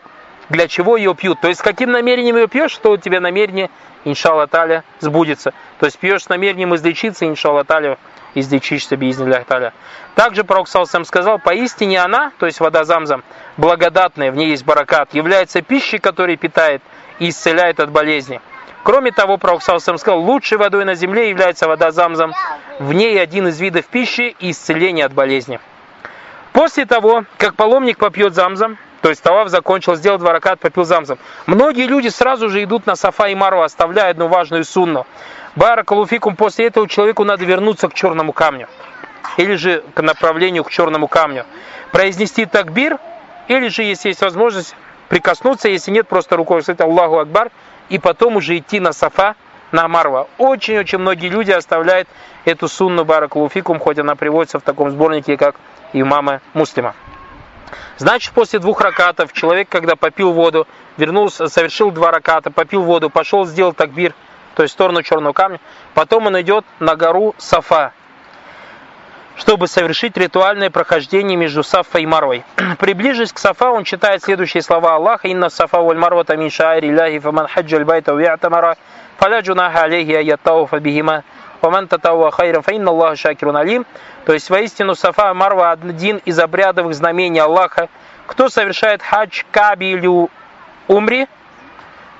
для 0.48 0.68
чего 0.68 0.96
ее 0.96 1.14
пьют. 1.16 1.40
То 1.40 1.48
есть, 1.48 1.58
с 1.58 1.62
каким 1.62 1.90
намерением 1.90 2.36
ее 2.36 2.46
пьешь, 2.46 2.70
что 2.70 2.92
у 2.92 2.96
тебя 2.96 3.20
намерение, 3.20 3.68
иншалла 4.04 4.46
таля, 4.46 4.84
сбудется. 5.00 5.52
То 5.80 5.86
есть, 5.86 5.98
пьешь 5.98 6.22
с 6.22 6.28
намерением 6.28 6.76
излечиться, 6.76 7.26
иншалла 7.26 7.64
таля, 7.64 7.98
излечишься 8.36 8.96
биизниллях 8.96 9.44
таля. 9.46 9.72
Также 10.14 10.44
Пророк 10.44 10.68
Салсам 10.68 11.04
сказал, 11.04 11.38
поистине 11.38 12.00
она, 12.00 12.32
то 12.38 12.46
есть 12.46 12.60
вода 12.60 12.84
замзам, 12.84 13.24
благодатная, 13.56 14.30
в 14.30 14.36
ней 14.36 14.50
есть 14.50 14.64
баракат, 14.64 15.14
является 15.14 15.62
пищей, 15.62 15.98
которая 15.98 16.36
питает 16.36 16.82
и 17.18 17.30
исцеляет 17.30 17.80
от 17.80 17.90
болезни. 17.90 18.40
Кроме 18.82 19.10
того, 19.10 19.38
Пророк 19.38 19.62
Салсам 19.62 19.98
сказал, 19.98 20.20
лучшей 20.20 20.58
водой 20.58 20.84
на 20.84 20.94
земле 20.94 21.30
является 21.30 21.66
вода 21.66 21.90
замзам, 21.90 22.32
в 22.78 22.92
ней 22.92 23.20
один 23.20 23.48
из 23.48 23.60
видов 23.60 23.86
пищи 23.86 24.36
и 24.38 24.50
исцеления 24.50 25.06
от 25.06 25.12
болезни. 25.12 25.58
После 26.52 26.86
того, 26.86 27.24
как 27.38 27.56
паломник 27.56 27.98
попьет 27.98 28.34
замзам, 28.34 28.78
то 29.06 29.10
есть 29.10 29.22
Тавав 29.22 29.50
закончил, 29.50 29.94
сделал 29.94 30.18
два 30.18 30.32
ракат, 30.32 30.58
попил 30.58 30.82
замзам. 30.82 31.20
Многие 31.46 31.86
люди 31.86 32.08
сразу 32.08 32.48
же 32.48 32.60
идут 32.64 32.86
на 32.86 32.96
Сафа 32.96 33.26
и 33.28 33.36
Мару, 33.36 33.62
оставляя 33.62 34.10
одну 34.10 34.26
важную 34.26 34.64
сунну. 34.64 35.06
Баракалуфикум, 35.54 36.34
после 36.34 36.66
этого 36.66 36.88
человеку 36.88 37.22
надо 37.22 37.44
вернуться 37.44 37.88
к 37.88 37.94
черному 37.94 38.32
камню. 38.32 38.66
Или 39.36 39.54
же 39.54 39.84
к 39.94 40.02
направлению 40.02 40.64
к 40.64 40.72
черному 40.72 41.06
камню. 41.06 41.44
Произнести 41.92 42.46
такбир, 42.46 42.98
или 43.46 43.68
же, 43.68 43.84
если 43.84 44.08
есть 44.08 44.22
возможность, 44.22 44.74
прикоснуться, 45.06 45.68
если 45.68 45.92
нет, 45.92 46.08
просто 46.08 46.34
рукой 46.34 46.62
сказать 46.62 46.80
Аллаху 46.80 47.20
Акбар, 47.20 47.52
и 47.88 48.00
потом 48.00 48.34
уже 48.34 48.58
идти 48.58 48.80
на 48.80 48.92
Сафа, 48.92 49.36
на 49.70 49.86
Марва. 49.86 50.26
Очень-очень 50.36 50.98
многие 50.98 51.28
люди 51.28 51.52
оставляют 51.52 52.08
эту 52.44 52.66
сунну 52.66 53.04
Баракалуфикум, 53.04 53.78
хоть 53.78 54.00
она 54.00 54.16
приводится 54.16 54.58
в 54.58 54.62
таком 54.62 54.90
сборнике, 54.90 55.36
как 55.36 55.54
имама 55.92 56.40
Муслима. 56.54 56.96
Значит, 57.98 58.32
после 58.32 58.58
двух 58.58 58.80
ракатов 58.80 59.32
человек, 59.32 59.68
когда 59.68 59.96
попил 59.96 60.32
воду, 60.32 60.66
вернулся, 60.96 61.48
совершил 61.48 61.90
два 61.90 62.10
раката, 62.10 62.50
попил 62.50 62.82
воду, 62.82 63.10
пошел, 63.10 63.46
сделал 63.46 63.72
такбир– 63.72 64.14
то 64.56 64.62
есть 64.62 64.72
в 64.72 64.74
сторону 64.74 65.02
черного 65.02 65.34
камня. 65.34 65.60
Потом 65.92 66.26
он 66.26 66.40
идет 66.40 66.64
на 66.80 66.96
гору 66.96 67.34
Сафа, 67.36 67.92
чтобы 69.36 69.68
совершить 69.68 70.16
ритуальное 70.16 70.70
прохождение 70.70 71.36
между 71.36 71.62
Сафа 71.62 71.98
и 71.98 72.06
Марвой. 72.06 72.42
Приближившись 72.78 73.34
к 73.34 73.38
Сафа, 73.38 73.70
он 73.70 73.84
читает 73.84 74.22
следующие 74.24 74.62
слова 74.62 74.94
Аллаха: 74.94 75.28
«Инна 75.28 75.50
Сафа 75.50 75.82
валь 75.82 75.98
Марвата 75.98 76.38
мин 76.38 76.50
шаири 76.50 76.90
Ляхи, 76.90 77.18
фаман 77.18 77.48
хаджа 77.48 77.84
байта 77.84 78.14
уятамара, 78.14 78.78
фаля 79.18 79.40
джунаха 79.40 79.82
алейхи 79.82 80.12
аяттауфа 80.12 80.80
бихима, 80.80 81.22
ваман 81.62 81.88
татауа 81.88 82.30
хайрам, 82.30 82.62
фа 82.62 82.72
инна 82.72 82.90
Аллаха 82.90 83.16
шакирун 83.16 83.56
алим». 83.56 83.86
То 84.24 84.32
есть, 84.32 84.50
воистину, 84.50 84.94
Сафа 84.94 85.32
Марва 85.34 85.70
один 85.70 86.20
из 86.24 86.38
обрядовых 86.38 86.94
знамений 86.94 87.40
Аллаха. 87.40 87.88
Кто 88.26 88.48
совершает 88.48 89.02
хадж 89.02 89.44
Каби 89.52 89.92
или 89.92 90.28
Умри, 90.88 91.26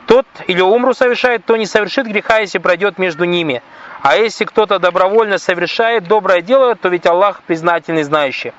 тот 0.06 0.26
или 0.46 0.60
умру 0.60 0.94
совершает, 0.94 1.44
то 1.44 1.56
не 1.56 1.66
совершит 1.66 2.06
греха, 2.06 2.38
если 2.38 2.58
пройдет 2.58 2.98
между 2.98 3.24
ними. 3.24 3.62
А 4.02 4.16
если 4.16 4.44
кто-то 4.44 4.78
добровольно 4.78 5.38
совершает 5.38 6.04
доброе 6.04 6.42
дело, 6.42 6.76
то 6.76 6.88
ведь 6.88 7.06
Аллах 7.06 7.42
признательный 7.42 8.04
знающий. 8.04 8.52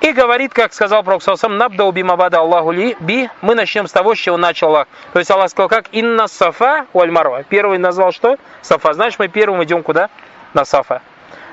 И 0.00 0.12
говорит, 0.12 0.54
как 0.54 0.72
сказал 0.72 1.02
Пророк 1.02 1.22
Саусам, 1.22 1.58
«Набда 1.58 1.84
убимабада 1.84 2.38
Аллаху 2.38 2.70
ли 2.70 2.96
би». 3.00 3.28
Мы 3.42 3.54
начнем 3.54 3.86
с 3.86 3.92
того, 3.92 4.14
с 4.14 4.18
чего 4.18 4.38
начал 4.38 4.68
Аллах. 4.68 4.88
То 5.12 5.18
есть 5.18 5.30
Аллах 5.30 5.50
сказал, 5.50 5.68
как 5.68 5.86
«Инна 5.92 6.26
сафа 6.26 6.86
уаль 6.94 7.10
марва». 7.10 7.42
Первый 7.42 7.76
назвал 7.76 8.10
что? 8.10 8.38
Сафа. 8.62 8.94
Значит, 8.94 9.18
мы 9.18 9.28
первым 9.28 9.62
идем 9.62 9.82
куда? 9.82 10.08
На 10.54 10.64
сафа. 10.64 11.02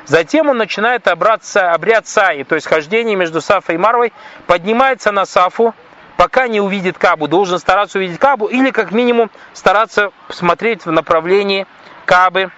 Затем 0.06 0.48
он 0.48 0.58
начинает 0.58 1.10
обраться, 1.10 1.74
обряд 1.74 2.08
саи, 2.08 2.44
то 2.44 2.56
есть 2.56 2.66
хождение 2.66 3.18
между 3.18 3.42
сафой 3.42 3.76
и 3.76 3.78
марвой, 3.78 4.14
поднимается 4.46 5.12
на 5.12 5.26
сафу, 5.26 5.76
пока 6.16 6.48
не 6.48 6.62
увидит 6.62 6.98
Кабу, 6.98 7.28
должен 7.28 7.60
стараться 7.60 7.98
увидеть 7.98 8.18
Кабу 8.18 8.46
или 8.46 8.72
как 8.72 8.92
минимум 8.92 9.30
стараться 9.52 10.12
смотреть 10.30 10.86
в 10.86 10.92
направлении 10.92 11.68
Кабы, 12.06 12.52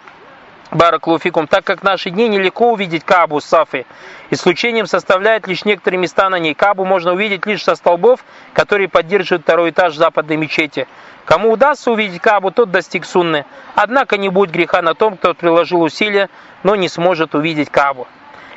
Бараклуфикум, 0.71 1.47
так 1.47 1.63
как 1.63 1.81
в 1.81 1.83
наши 1.83 2.11
дни 2.11 2.27
нелегко 2.27 2.71
увидеть 2.71 3.03
Кабу 3.03 3.39
Сафы. 3.39 3.85
Исключением 4.29 4.85
составляет 4.85 5.47
лишь 5.47 5.65
некоторые 5.65 5.99
места 5.99 6.29
на 6.29 6.38
ней. 6.38 6.53
Кабу 6.53 6.85
можно 6.85 7.13
увидеть 7.13 7.45
лишь 7.47 7.63
со 7.63 7.75
столбов, 7.75 8.23
которые 8.53 8.88
поддерживают 8.88 9.43
второй 9.43 9.71
этаж 9.71 9.95
западной 9.95 10.38
мечети. 10.38 10.88
Кому 11.25 11.51
удастся 11.51 11.91
увидеть 11.91 12.21
Кабу, 12.21 12.51
тот 12.51 12.69
достиг 12.69 13.05
сунны. 13.05 13.45
Однако 13.75 14.17
не 14.17 14.29
будет 14.29 14.51
греха 14.51 14.81
на 14.81 14.93
том, 14.93 15.17
кто 15.17 15.33
приложил 15.33 15.81
усилия, 15.81 16.29
но 16.63 16.75
не 16.75 16.88
сможет 16.88 17.33
увидеть 17.33 17.69
Кабу. 17.69 18.07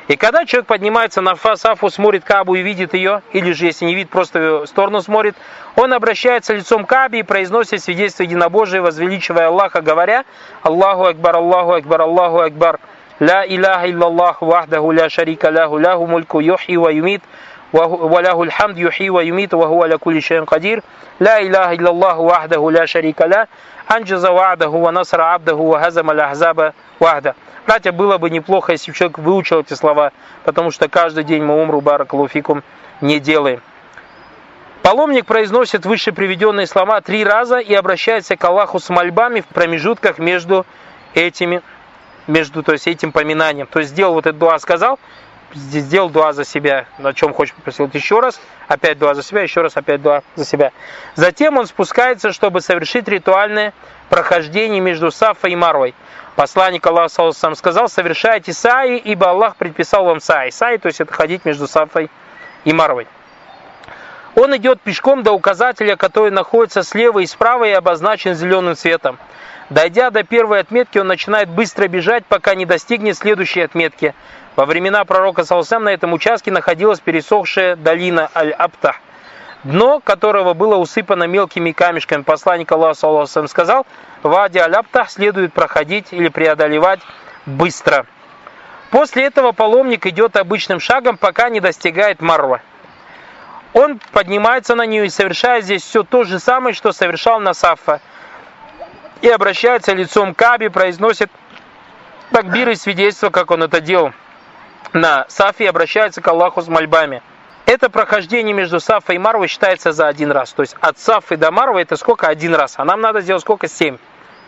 И 0.07 0.17
когда 0.17 0.45
человек 0.45 0.67
поднимается 0.67 1.21
на 1.21 1.35
Сафу, 1.35 1.89
смотрит 1.89 2.25
Кабу 2.25 2.55
и 2.55 2.61
видит 2.61 2.93
ее, 2.93 3.21
или 3.31 3.53
же 3.53 3.65
если 3.65 3.85
не 3.85 3.95
видит, 3.95 4.09
просто 4.09 4.59
в 4.59 4.65
сторону 4.65 5.01
смотрит, 5.01 5.35
он 5.75 5.93
обращается 5.93 6.53
лицом 6.53 6.85
к 6.85 6.89
Кабе 6.89 7.19
и 7.19 7.23
произносит 7.23 7.81
свидетельство 7.81 8.23
единобожия, 8.23 8.81
возвеличивая 8.81 9.47
Аллаха, 9.47 9.81
говоря 9.81 10.25
Аллаху 10.61 11.05
Акбар, 11.05 11.37
Аллаху 11.37 11.71
Акбар, 11.73 12.01
Аллаху 12.01 12.39
Акбар, 12.39 12.79
Ла 13.19 13.45
илляха 13.45 13.89
иллаллах 13.89 14.41
вахдаху 14.41 14.91
ля 14.91 15.07
шарика 15.09 15.49
ляху 15.49 15.77
ляху 15.77 16.05
мульку 16.07 16.39
юхи 16.39 16.75
ва 16.75 16.89
юмит, 16.89 17.21
وله 17.73 18.43
الحمد 18.43 18.77
يحيي 18.77 19.09
ويميت 19.09 19.53
وهو 19.53 19.83
على 19.83 19.97
كل 19.97 20.21
شيء 20.21 20.43
قدير 20.43 20.81
لا 21.19 21.41
إله 21.41 21.73
إلا 21.73 21.89
الله 21.89 22.19
وحده 22.19 22.71
لا 22.71 22.85
شريك 22.85 23.21
له 23.21 23.47
أنجز 23.95 24.25
وعده 24.25 24.69
ونصر 24.69 25.21
عبده 25.21 25.55
وهزم 25.55 26.09
الأحزاب 26.09 26.73
вахда. 26.99 27.35
Братья, 27.65 27.91
было 27.91 28.17
бы 28.17 28.29
неплохо, 28.29 28.73
если 28.73 28.91
бы 28.91 28.97
человек 28.97 29.17
выучил 29.19 29.61
эти 29.61 29.73
слова, 29.73 30.11
потому 30.43 30.69
что 30.69 30.87
каждый 30.89 31.23
день 31.23 31.43
мы 31.43 31.61
умру 31.61 31.81
баракалуфикум 31.81 32.61
не 33.01 33.19
делаем. 33.19 33.61
Паломник 34.81 35.25
произносит 35.25 35.85
выше 35.85 36.11
приведенные 36.11 36.67
слова 36.67 36.99
три 36.99 37.23
раза 37.23 37.59
и 37.59 37.73
обращается 37.73 38.35
к 38.35 38.43
Аллаху 38.43 38.79
с 38.79 38.89
мольбами 38.89 39.39
в 39.39 39.45
промежутках 39.47 40.19
между 40.19 40.65
этими, 41.13 41.61
между, 42.27 42.63
то 42.63 42.73
есть 42.73 42.87
этим 42.87 43.13
поминанием. 43.13 43.65
То 43.67 43.79
есть 43.79 43.91
сделал 43.91 44.13
вот 44.13 44.25
этот 44.25 44.39
дуа, 44.39 44.59
сказал, 44.59 44.99
сделал 45.53 46.09
дуа 46.09 46.33
за 46.33 46.45
себя, 46.45 46.85
на 46.97 47.13
чем 47.13 47.33
хочет 47.33 47.55
попросил 47.55 47.89
еще 47.93 48.19
раз, 48.19 48.39
опять 48.67 48.97
дуа 48.97 49.13
за 49.13 49.23
себя, 49.23 49.41
еще 49.41 49.61
раз 49.61 49.77
опять 49.77 50.01
дуа 50.01 50.23
за 50.35 50.45
себя. 50.45 50.71
Затем 51.15 51.57
он 51.57 51.67
спускается, 51.67 52.31
чтобы 52.31 52.61
совершить 52.61 53.07
ритуальное 53.07 53.73
прохождение 54.09 54.79
между 54.79 55.11
Сафой 55.11 55.51
и 55.51 55.55
Марвой. 55.55 55.95
Посланник 56.35 56.85
Аллаха 56.85 57.31
сам 57.31 57.55
сказал, 57.55 57.89
совершайте 57.89 58.53
саи, 58.53 58.97
ибо 58.97 59.29
Аллах 59.29 59.55
предписал 59.55 60.05
вам 60.05 60.19
саи. 60.19 60.49
Саи, 60.49 60.77
то 60.77 60.87
есть 60.87 60.99
это 60.99 61.13
ходить 61.13 61.45
между 61.45 61.67
Сафой 61.67 62.09
и 62.63 62.73
Марвой. 62.73 63.07
Он 64.35 64.55
идет 64.57 64.81
пешком 64.81 65.21
до 65.21 65.31
указателя, 65.31 65.95
который 65.95 66.31
находится 66.31 66.81
слева 66.81 67.19
и 67.19 67.27
справа 67.27 67.65
и 67.65 67.71
обозначен 67.71 68.33
зеленым 68.33 68.75
цветом. 68.75 69.19
Дойдя 69.69 70.09
до 70.09 70.23
первой 70.23 70.59
отметки, 70.59 70.97
он 70.97 71.07
начинает 71.07 71.49
быстро 71.49 71.87
бежать, 71.87 72.25
пока 72.25 72.55
не 72.55 72.65
достигнет 72.65 73.17
следующей 73.17 73.61
отметки. 73.61 74.13
Во 74.55 74.65
времена 74.65 75.05
пророка 75.05 75.43
Салсам 75.43 75.85
на 75.85 75.89
этом 75.89 76.13
участке 76.13 76.51
находилась 76.51 76.99
пересохшая 76.99 77.75
долина 77.75 78.29
Аль-Аптах, 78.35 78.97
дно 79.63 79.99
которого 79.99 80.53
было 80.53 80.75
усыпано 80.75 81.23
мелкими 81.23 81.71
камешками. 81.71 82.23
Посланник 82.23 82.71
Аллаха 82.71 82.93
Салсам 82.93 83.47
сказал, 83.47 83.87
Вади 84.21 84.59
Аль-Аптах 84.59 85.09
следует 85.09 85.53
проходить 85.53 86.07
или 86.11 86.27
преодолевать 86.27 86.99
быстро. 87.45 88.05
После 88.91 89.23
этого 89.23 89.53
паломник 89.53 90.05
идет 90.05 90.37
обычным 90.37 90.79
шагом, 90.79 91.17
пока 91.17 91.49
не 91.49 91.59
достигает 91.59 92.21
Марва. 92.21 92.61
Он 93.73 93.99
поднимается 94.11 94.75
на 94.75 94.85
нее 94.85 95.07
и 95.07 95.09
совершает 95.09 95.63
здесь 95.63 95.81
все 95.81 96.03
то 96.03 96.25
же 96.25 96.37
самое, 96.37 96.75
что 96.75 96.91
совершал 96.91 97.39
на 97.39 97.55
Саффа. 97.55 98.01
И 99.23 99.29
обращается 99.29 99.93
лицом 99.93 100.35
к 100.35 100.37
Каби, 100.37 100.67
произносит 100.67 101.31
такбир 102.29 102.67
и 102.67 102.75
свидетельство, 102.75 103.29
как 103.29 103.51
он 103.51 103.63
это 103.63 103.79
делал 103.79 104.11
на 104.91 105.25
Сафе 105.29 105.63
и 105.63 105.67
обращается 105.67 106.21
к 106.21 106.27
Аллаху 106.27 106.61
с 106.61 106.67
мольбами. 106.67 107.23
Это 107.65 107.89
прохождение 107.89 108.53
между 108.53 108.81
Сафой 108.81 109.15
и 109.15 109.19
Марвой 109.19 109.47
считается 109.47 109.93
за 109.93 110.09
один 110.09 110.29
раз. 110.29 110.51
То 110.51 110.63
есть 110.63 110.75
от 110.81 110.99
Сафы 110.99 111.37
до 111.37 111.51
Марвы 111.51 111.79
это 111.79 111.95
сколько? 111.95 112.27
Один 112.27 112.53
раз. 112.53 112.73
А 112.75 112.83
нам 112.83 112.99
надо 112.99 113.21
сделать 113.21 113.43
сколько? 113.43 113.69
Семь. 113.69 113.97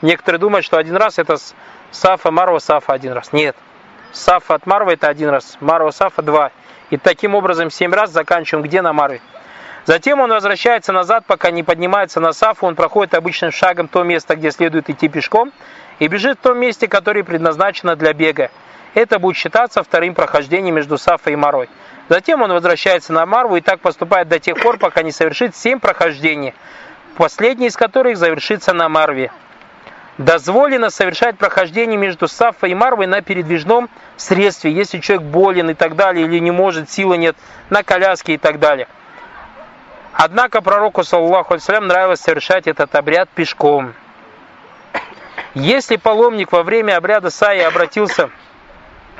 Некоторые 0.01 0.41
думают, 0.41 0.65
что 0.65 0.75
один 0.75 0.97
раз 0.97 1.19
это 1.19 1.37
Сафа, 1.91 2.31
Марва, 2.31 2.59
Сафа 2.59 2.91
один 2.91 3.13
раз. 3.13 3.31
Нет. 3.31 3.55
Сафа 4.11 4.55
от 4.55 4.65
Марвы 4.65 4.91
это 4.91 5.07
один 5.07 5.29
раз. 5.29 5.55
Марва, 5.61 5.91
Сафа 5.91 6.21
два. 6.21 6.51
И 6.89 6.97
таким 6.97 7.33
образом 7.33 7.69
семь 7.69 7.93
раз 7.93 8.11
заканчиваем 8.11 8.65
где 8.65 8.81
на 8.81 8.91
Марве. 8.91 9.21
Затем 9.85 10.19
он 10.19 10.31
возвращается 10.31 10.91
назад, 10.91 11.25
пока 11.25 11.51
не 11.51 11.63
поднимается 11.63 12.19
на 12.19 12.33
Сафу. 12.33 12.65
Он 12.65 12.75
проходит 12.75 13.13
обычным 13.13 13.51
шагом 13.51 13.87
то 13.87 14.03
место, 14.03 14.35
где 14.35 14.51
следует 14.51 14.89
идти 14.89 15.07
пешком. 15.07 15.51
И 15.99 16.07
бежит 16.07 16.39
в 16.39 16.41
том 16.41 16.59
месте, 16.59 16.87
которое 16.87 17.23
предназначено 17.23 17.95
для 17.95 18.13
бега 18.13 18.49
это 18.95 19.19
будет 19.19 19.35
считаться 19.35 19.83
вторым 19.83 20.15
прохождением 20.15 20.75
между 20.75 20.97
Сафой 20.97 21.33
и 21.33 21.35
Марой. 21.35 21.69
Затем 22.09 22.41
он 22.41 22.51
возвращается 22.51 23.13
на 23.13 23.25
Марву 23.25 23.57
и 23.57 23.61
так 23.61 23.81
поступает 23.81 24.27
до 24.27 24.39
тех 24.39 24.59
пор, 24.59 24.77
пока 24.77 25.03
не 25.03 25.11
совершит 25.11 25.55
семь 25.55 25.79
прохождений, 25.79 26.53
последний 27.17 27.67
из 27.67 27.75
которых 27.75 28.17
завершится 28.17 28.73
на 28.73 28.89
Марве. 28.89 29.31
Дозволено 30.17 30.89
совершать 30.89 31.37
прохождение 31.37 31.97
между 31.97 32.29
Сафой 32.29 32.71
и 32.71 32.75
Марвой 32.75 33.05
на 33.05 33.21
передвижном 33.21 33.89
средстве, 34.15 34.71
если 34.71 34.99
человек 34.99 35.27
болен 35.27 35.69
и 35.71 35.73
так 35.73 35.97
далее, 35.97 36.25
или 36.25 36.39
не 36.39 36.51
может, 36.51 36.89
силы 36.89 37.17
нет, 37.17 37.35
на 37.69 37.83
коляске 37.83 38.35
и 38.35 38.37
так 38.37 38.59
далее. 38.59 38.87
Однако 40.17 40.61
пророку, 40.61 41.03
саллаху 41.03 41.55
алейсалям, 41.55 41.87
нравилось 41.87 42.21
совершать 42.21 42.67
этот 42.67 42.95
обряд 42.95 43.27
пешком. 43.29 43.93
Если 45.53 45.97
паломник 45.97 46.53
во 46.53 46.63
время 46.63 46.95
обряда 46.95 47.29
Саи 47.29 47.59
обратился 47.59 48.29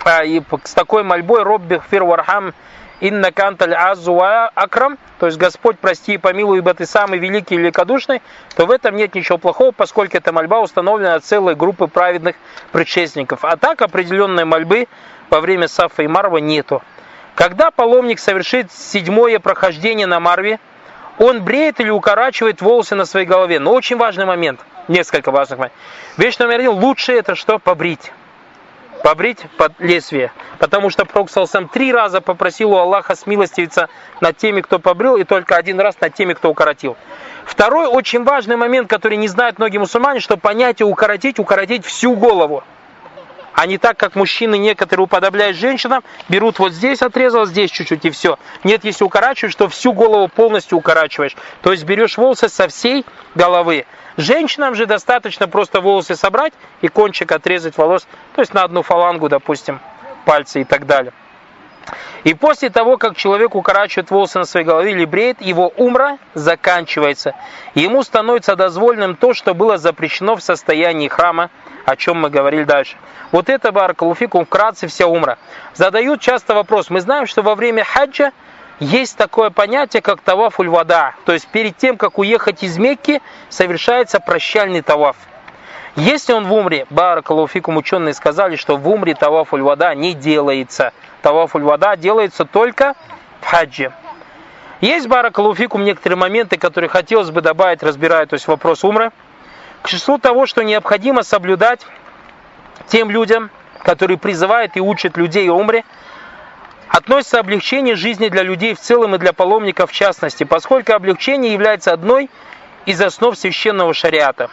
а, 0.05 0.23
и 0.23 0.41
с 0.63 0.73
такой 0.73 1.03
мольбой 1.03 1.43
«Робби 1.43 1.79
хфир 1.79 2.05
вархам 2.05 2.53
инна 3.01 3.33
канталь 3.33 3.73
азуа 3.73 4.47
акрам», 4.55 4.97
то 5.19 5.25
есть 5.25 5.37
«Господь, 5.37 5.77
прости 5.79 6.13
и 6.13 6.17
помилуй, 6.17 6.59
ибо 6.59 6.73
ты 6.73 6.85
самый 6.85 7.19
великий 7.19 7.55
и 7.55 7.57
великодушный», 7.57 8.21
то 8.55 8.65
в 8.65 8.71
этом 8.71 8.95
нет 8.95 9.15
ничего 9.15 9.37
плохого, 9.37 9.71
поскольку 9.71 10.15
эта 10.15 10.31
мольба 10.31 10.61
установлена 10.61 11.15
от 11.15 11.25
целой 11.25 11.55
группы 11.55 11.87
праведных 11.87 12.37
предшественников. 12.71 13.43
А 13.43 13.57
так 13.57 13.81
определенной 13.81 14.45
мольбы 14.45 14.87
во 15.29 15.41
время 15.41 15.67
Сафа 15.67 16.03
и 16.03 16.07
Марва 16.07 16.37
нету. 16.37 16.81
Когда 17.35 17.69
паломник 17.69 18.19
совершит 18.19 18.71
седьмое 18.71 19.39
прохождение 19.39 20.07
на 20.07 20.21
Марве, 20.21 20.57
он 21.17 21.43
бреет 21.43 21.79
или 21.79 21.89
укорачивает 21.89 22.61
волосы 22.61 22.95
на 22.95 23.05
своей 23.05 23.25
голове. 23.25 23.59
Но 23.59 23.73
очень 23.73 23.97
важный 23.97 24.25
момент, 24.25 24.59
несколько 24.87 25.31
важных 25.31 25.59
моментов. 25.59 25.79
Вещь 26.17 26.37
номер 26.37 26.59
один, 26.59 26.71
лучше 26.71 27.13
это 27.13 27.35
что? 27.35 27.59
Побрить 27.59 28.11
побрить 29.05 29.45
под 29.57 29.73
лезвие. 29.77 30.31
Потому 30.57 30.89
что 30.89 31.05
Пророк 31.05 31.29
сам 31.29 31.67
три 31.67 31.93
раза 31.93 32.21
попросил 32.21 32.71
у 32.71 32.77
Аллаха 32.77 33.15
смилостивиться 33.15 33.87
над 34.19 34.35
теми, 34.37 34.61
кто 34.61 34.79
побрил, 34.79 35.15
и 35.15 35.23
только 35.23 35.57
один 35.57 35.79
раз 35.79 35.95
над 36.01 36.15
теми, 36.15 36.33
кто 36.33 36.49
укоротил. 36.49 36.97
Второй 37.45 37.85
очень 37.85 38.23
важный 38.23 38.55
момент, 38.55 38.89
который 38.89 39.17
не 39.17 39.27
знают 39.27 39.59
многие 39.59 39.77
мусульмане, 39.77 40.21
что 40.21 40.37
понятие 40.37 40.87
укоротить, 40.87 41.37
укоротить 41.37 41.85
всю 41.85 42.15
голову. 42.15 42.63
А 43.55 43.67
не 43.67 43.77
так, 43.77 43.97
как 43.97 44.15
мужчины 44.15 44.57
некоторые 44.57 45.05
уподобляют 45.05 45.55
женщинам, 45.55 46.03
берут 46.27 46.59
вот 46.59 46.73
здесь 46.73 47.01
отрезал, 47.01 47.45
здесь 47.45 47.71
чуть-чуть 47.71 48.03
и 48.03 48.09
все. 48.09 48.37
Нет, 48.65 48.83
если 48.83 49.05
укорачиваешь, 49.05 49.55
то 49.55 49.69
всю 49.69 49.93
голову 49.93 50.27
полностью 50.27 50.77
укорачиваешь. 50.77 51.37
То 51.61 51.71
есть 51.71 51.85
берешь 51.85 52.17
волосы 52.17 52.49
со 52.49 52.67
всей 52.67 53.05
головы. 53.33 53.85
Женщинам 54.17 54.75
же 54.75 54.85
достаточно 54.85 55.47
просто 55.47 55.79
волосы 55.79 56.15
собрать 56.15 56.53
и 56.81 56.89
кончик 56.89 57.31
отрезать 57.31 57.77
волос, 57.77 58.05
то 58.35 58.41
есть 58.41 58.53
на 58.53 58.63
одну 58.63 58.81
фалангу, 58.81 59.29
допустим, 59.29 59.79
пальцы 60.25 60.61
и 60.61 60.63
так 60.65 60.85
далее. 60.85 61.13
И 62.23 62.33
после 62.33 62.69
того, 62.69 62.97
как 62.97 63.15
человек 63.15 63.55
укорачивает 63.55 64.09
волосы 64.11 64.39
на 64.39 64.45
своей 64.45 64.65
голове 64.65 64.91
или 64.91 65.05
бреет, 65.05 65.41
его 65.41 65.71
умра 65.77 66.17
заканчивается. 66.33 67.35
ему 67.75 68.03
становится 68.03 68.55
дозволенным 68.55 69.15
то, 69.15 69.33
что 69.33 69.53
было 69.53 69.77
запрещено 69.77 70.35
в 70.35 70.41
состоянии 70.41 71.07
храма, 71.07 71.49
о 71.85 71.95
чем 71.95 72.19
мы 72.19 72.29
говорили 72.29 72.63
дальше. 72.63 72.97
Вот 73.31 73.49
это, 73.49 73.71
Баракалуфикум, 73.71 74.45
вкратце 74.45 74.87
вся 74.87 75.07
умра. 75.07 75.37
Задают 75.73 76.21
часто 76.21 76.55
вопрос. 76.55 76.89
Мы 76.89 77.01
знаем, 77.01 77.27
что 77.27 77.41
во 77.41 77.55
время 77.55 77.83
хаджа 77.83 78.31
есть 78.79 79.17
такое 79.17 79.49
понятие, 79.49 80.01
как 80.01 80.21
тавафуль 80.21 80.69
вода. 80.69 81.15
То 81.25 81.33
есть 81.33 81.47
перед 81.47 81.77
тем, 81.77 81.97
как 81.97 82.17
уехать 82.17 82.63
из 82.63 82.77
Мекки, 82.77 83.21
совершается 83.49 84.19
прощальный 84.19 84.81
таваф. 84.81 85.15
Если 85.95 86.33
он 86.33 86.45
в 86.45 86.53
умре, 86.53 86.85
баракалуфикум 86.89 87.77
ученые 87.77 88.13
сказали, 88.13 88.57
что 88.57 88.75
в 88.75 88.87
умре 88.89 89.15
тавафуль 89.15 89.61
вода 89.61 89.95
не 89.95 90.13
делается. 90.13 90.91
Тавафуль 91.21 91.63
вода 91.63 91.95
делается 91.95 92.43
только 92.43 92.95
в 93.39 93.45
хаджи. 93.45 93.93
Есть 94.81 95.07
баракалуфикум 95.07 95.85
некоторые 95.85 96.17
моменты, 96.17 96.57
которые 96.57 96.89
хотелось 96.89 97.31
бы 97.31 97.39
добавить, 97.39 97.81
разбирая, 97.81 98.25
то 98.25 98.33
есть 98.33 98.47
вопрос 98.47 98.83
умры. 98.83 99.11
К 99.83 99.87
числу 99.87 100.17
того, 100.17 100.45
что 100.45 100.63
необходимо 100.63 101.23
соблюдать 101.23 101.85
тем 102.87 103.09
людям, 103.09 103.49
которые 103.81 104.17
призывают 104.17 104.75
и 104.75 104.81
учат 104.81 105.15
людей 105.15 105.47
умре, 105.47 105.85
относится 106.89 107.39
облегчение 107.39 107.95
жизни 107.95 108.27
для 108.27 108.43
людей 108.43 108.73
в 108.73 108.79
целом 108.79 109.15
и 109.15 109.17
для 109.17 109.31
паломников 109.31 109.91
в 109.91 109.93
частности, 109.93 110.43
поскольку 110.43 110.91
облегчение 110.91 111.53
является 111.53 111.93
одной 111.93 112.29
из 112.85 112.99
основ 112.99 113.37
священного 113.37 113.93
шариата. 113.93 114.49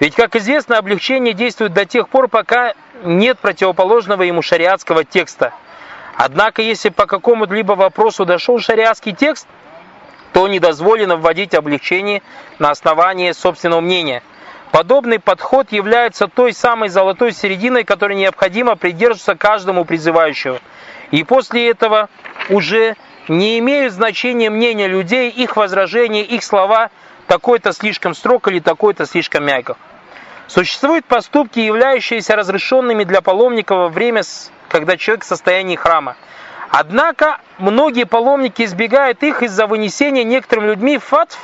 Ведь, 0.00 0.14
как 0.14 0.36
известно, 0.36 0.78
облегчение 0.78 1.34
действует 1.34 1.72
до 1.72 1.84
тех 1.84 2.08
пор, 2.08 2.28
пока 2.28 2.74
нет 3.02 3.38
противоположного 3.38 4.22
ему 4.22 4.42
шариатского 4.42 5.04
текста. 5.04 5.52
Однако, 6.16 6.62
если 6.62 6.88
по 6.88 7.06
какому-либо 7.06 7.72
вопросу 7.72 8.24
дошел 8.24 8.58
шариатский 8.58 9.12
текст, 9.12 9.46
то 10.32 10.46
не 10.46 10.60
дозволено 10.60 11.16
вводить 11.16 11.54
облегчение 11.54 12.22
на 12.58 12.70
основании 12.70 13.32
собственного 13.32 13.80
мнения. 13.80 14.22
Подобный 14.72 15.18
подход 15.18 15.72
является 15.72 16.28
той 16.28 16.52
самой 16.52 16.90
золотой 16.90 17.32
серединой, 17.32 17.84
которой 17.84 18.16
необходимо 18.16 18.76
придерживаться 18.76 19.34
каждому 19.34 19.84
призывающему– 19.84 20.58
и 21.10 21.24
после 21.24 21.70
этого 21.70 22.08
уже 22.48 22.96
не 23.28 23.58
имеют 23.58 23.92
значения 23.92 24.50
мнения 24.50 24.88
людей, 24.88 25.30
их 25.30 25.56
возражения, 25.56 26.22
их 26.22 26.42
слова, 26.42 26.90
такой-то 27.26 27.72
слишком 27.72 28.14
строг 28.14 28.48
или 28.48 28.60
такой-то 28.60 29.06
слишком 29.06 29.44
мягко. 29.44 29.76
Существуют 30.48 31.04
поступки, 31.04 31.60
являющиеся 31.60 32.34
разрешенными 32.34 33.04
для 33.04 33.20
паломника 33.20 33.74
во 33.74 33.88
время, 33.88 34.22
когда 34.70 34.96
человек 34.96 35.24
в 35.24 35.28
состоянии 35.28 35.76
храма. 35.76 36.16
Однако 36.70 37.38
многие 37.58 38.04
паломники 38.04 38.62
избегают 38.62 39.22
их 39.22 39.42
из-за 39.42 39.66
вынесения 39.66 40.24
некоторыми 40.24 40.68
людьми 40.68 40.96
фатв, 40.96 41.38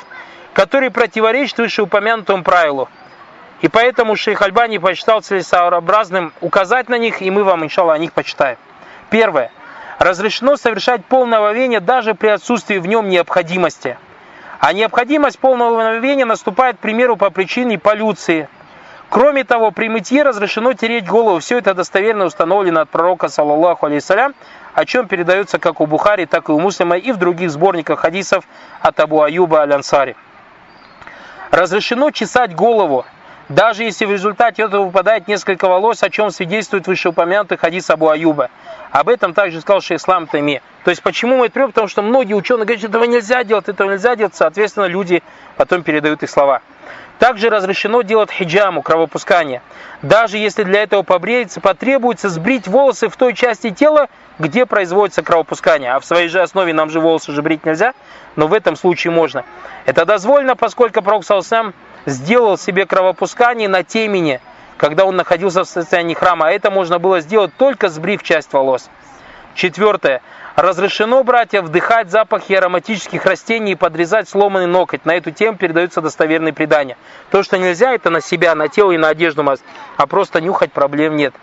которые 0.55 0.91
противоречат 0.91 1.59
вышеупомянутому 1.59 2.43
правилу. 2.43 2.89
И 3.61 3.69
поэтому 3.69 4.17
шейх 4.17 4.41
Альбани 4.41 4.79
посчитал 4.79 5.21
целесообразным 5.21 6.33
указать 6.41 6.89
на 6.89 6.97
них, 6.97 7.21
и 7.21 7.31
мы 7.31 7.45
вам, 7.45 7.63
иншалла, 7.65 7.93
о 7.93 7.99
них 7.99 8.13
почитаем. 8.13 8.57
Первое. 9.11 9.51
Разрешено 9.99 10.57
совершать 10.57 11.05
полное 11.05 11.39
омовение 11.39 11.81
даже 11.81 12.15
при 12.15 12.29
отсутствии 12.29 12.79
в 12.79 12.87
нем 12.87 13.11
необходимости. 13.11 13.99
А 14.61 14.73
необходимость 14.73 15.39
полного 15.39 15.83
омовения 15.83 16.25
наступает, 16.25 16.77
к 16.77 16.81
примеру, 16.81 17.17
по 17.17 17.31
причине 17.31 17.79
полюции. 17.79 18.49
Кроме 19.15 19.45
того, 19.45 19.71
при 19.71 19.89
мытье 19.89 20.25
разрешено 20.25 20.73
тереть 20.73 21.07
голову. 21.07 21.39
Все 21.39 21.59
это 21.59 21.73
достоверно 21.73 22.25
установлено 22.25 22.81
от 22.81 22.91
пророка, 22.91 23.29
саллаллаху 23.29 23.87
алейсалям, 23.87 24.35
о 24.75 24.85
чем 24.85 25.07
передается 25.07 25.61
как 25.61 25.81
у 25.81 25.87
Бухари, 25.87 26.27
так 26.27 26.49
и 26.49 26.53
у 26.53 26.59
Муслима 26.59 26.97
и 26.97 27.13
в 27.13 27.17
других 27.17 27.53
сборниках 27.53 28.01
хадисов 28.01 28.45
от 28.81 28.99
Абу 28.99 29.23
Аюба 29.23 29.61
Аль-Ансари. 29.61 30.17
Разрешено 31.53 32.11
чесать 32.11 32.57
голову, 32.57 33.07
даже 33.49 33.85
если 33.85 34.05
в 34.05 34.11
результате 34.11 34.63
этого 34.63 34.87
выпадает 34.87 35.29
несколько 35.29 35.69
волос, 35.69 36.03
о 36.03 36.11
чем 36.11 36.33
свидетельствует 36.33 36.89
вышеупомянутый 36.89 37.57
хадис 37.57 37.89
Абу 37.91 38.09
Аюба. 38.09 38.51
Об 38.91 39.09
этом 39.09 39.33
также 39.33 39.61
сказал 39.61 39.81
шейх 39.81 40.01
Ислам 40.01 40.27
Тайми. 40.27 40.61
То 40.83 40.91
есть 40.91 41.05
почему 41.05 41.37
мы 41.37 41.47
это 41.47 41.55
прем? 41.55 41.69
Потому 41.69 41.87
что 41.87 42.03
многие 42.03 42.35
ученые 42.35 42.65
говорят, 42.65 42.81
что 42.81 42.89
этого 42.89 43.05
нельзя 43.05 43.45
делать, 43.45 43.69
этого 43.69 43.93
нельзя 43.93 44.17
делать. 44.17 44.35
Соответственно, 44.35 44.87
люди 44.87 45.23
потом 45.57 45.85
передают 45.85 46.25
их 46.25 46.31
слова. 46.31 46.63
Также 47.19 47.49
разрешено 47.49 48.03
делать 48.03 48.31
хиджаму, 48.31 48.83
кровопускание. 48.83 49.63
Даже 50.03 50.37
если 50.37 50.65
для 50.65 50.83
этого 50.83 51.03
побреется, 51.03 51.61
потребуется 51.61 52.29
сбрить 52.29 52.67
волосы 52.67 53.09
в 53.09 53.17
той 53.17 53.35
части 53.35 53.71
тела, 53.71 54.09
где 54.39 54.67
производится 54.67 55.23
кровопускание. 55.23 55.93
А 55.93 56.01
в 56.01 56.05
своей 56.05 56.29
же 56.29 56.43
основе 56.43 56.75
нам 56.75 56.91
же 56.91 57.01
волосы 57.01 57.33
же 57.33 57.41
брить 57.41 57.65
нельзя, 57.65 57.95
но 58.37 58.47
в 58.47 58.53
этом 58.53 58.77
случае 58.77 59.13
можно. 59.13 59.45
Это 59.87 60.05
дозволено, 60.05 60.57
поскольку 60.57 61.03
Пророк 61.03 61.25
сам 61.25 61.73
сделал 62.05 62.59
себе 62.59 62.85
кровопускание 62.85 63.69
на 63.69 63.85
темени, 63.85 64.41
когда 64.77 65.05
он 65.05 65.17
находился 65.17 65.65
в 65.65 65.69
состоянии 65.69 66.15
храма. 66.15 66.49
А 66.49 66.51
это 66.51 66.71
можно 66.71 66.99
было 66.99 67.21
сделать 67.21 67.53
только 67.57 67.89
сбрив 67.89 68.23
часть 68.23 68.53
волос. 68.53 68.91
Четвертое. 69.55 70.21
Разрешено, 70.57 71.25
братья, 71.25 71.63
вдыхать 71.63 72.11
запахи 72.11 72.53
ароматических 72.53 73.27
растений 73.27 73.73
и 73.73 73.75
подрезать 73.75 74.29
сломанный 74.29 74.69
ноготь. 74.69 75.05
На 75.05 75.17
эту 75.17 75.33
тему 75.33 75.59
передаются 75.59 76.01
достоверные 76.01 76.53
предания. 76.53 76.97
То, 77.33 77.43
что 77.43 77.59
нельзя, 77.59 77.93
это 77.93 78.09
на 78.09 78.21
себя, 78.21 78.55
на 78.55 78.69
тело 78.69 78.93
и 78.93 78.97
на 78.97 79.09
одежду 79.09 79.43
мазать, 79.43 79.65
а 79.97 80.07
просто 80.07 80.41
нюхать 80.41 80.71
проблем 80.71 81.17
нет. 81.17 81.35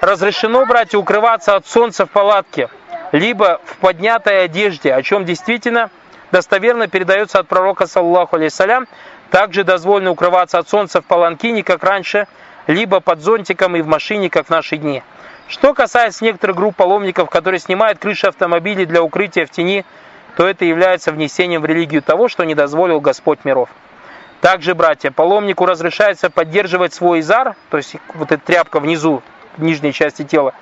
Разрешено, 0.00 0.64
братья, 0.64 0.96
укрываться 0.96 1.54
от 1.54 1.66
солнца 1.66 2.06
в 2.06 2.10
палатке, 2.10 2.70
либо 3.12 3.60
в 3.66 3.76
поднятой 3.76 4.44
одежде, 4.44 4.94
о 4.94 5.02
чем 5.02 5.26
действительно 5.26 5.90
достоверно 6.32 6.88
передается 6.88 7.40
от 7.40 7.46
пророка, 7.46 7.86
саллаху 7.86 8.36
алейсалям. 8.36 8.88
Также 9.30 9.64
дозволено 9.64 10.12
укрываться 10.12 10.58
от 10.58 10.66
солнца 10.66 11.02
в 11.02 11.04
паланкине, 11.04 11.62
как 11.62 11.84
раньше, 11.84 12.26
либо 12.66 13.00
под 13.00 13.20
зонтиком 13.20 13.76
и 13.76 13.82
в 13.82 13.86
машине, 13.86 14.30
как 14.30 14.46
в 14.46 14.50
наши 14.50 14.76
дни. 14.76 15.02
Что 15.48 15.74
касается 15.74 16.24
некоторых 16.24 16.56
групп 16.56 16.76
паломников, 16.76 17.28
которые 17.28 17.58
снимают 17.58 17.98
крыши 17.98 18.26
автомобилей 18.26 18.86
для 18.86 19.02
укрытия 19.02 19.46
в 19.46 19.50
тени, 19.50 19.84
то 20.36 20.46
это 20.46 20.64
является 20.64 21.12
внесением 21.12 21.62
в 21.62 21.64
религию 21.64 22.02
того, 22.02 22.28
что 22.28 22.44
не 22.44 22.54
дозволил 22.54 23.00
Господь 23.00 23.44
миров. 23.44 23.68
Также, 24.40 24.74
братья, 24.74 25.10
паломнику 25.10 25.66
разрешается 25.66 26.30
поддерживать 26.30 26.94
свой 26.94 27.20
изар, 27.20 27.56
то 27.70 27.76
есть 27.76 27.96
вот 28.14 28.32
эта 28.32 28.42
тряпка 28.42 28.80
внизу, 28.80 29.22
в 29.56 29.62
нижней 29.62 29.92
части 29.92 30.22
тела, 30.22 30.54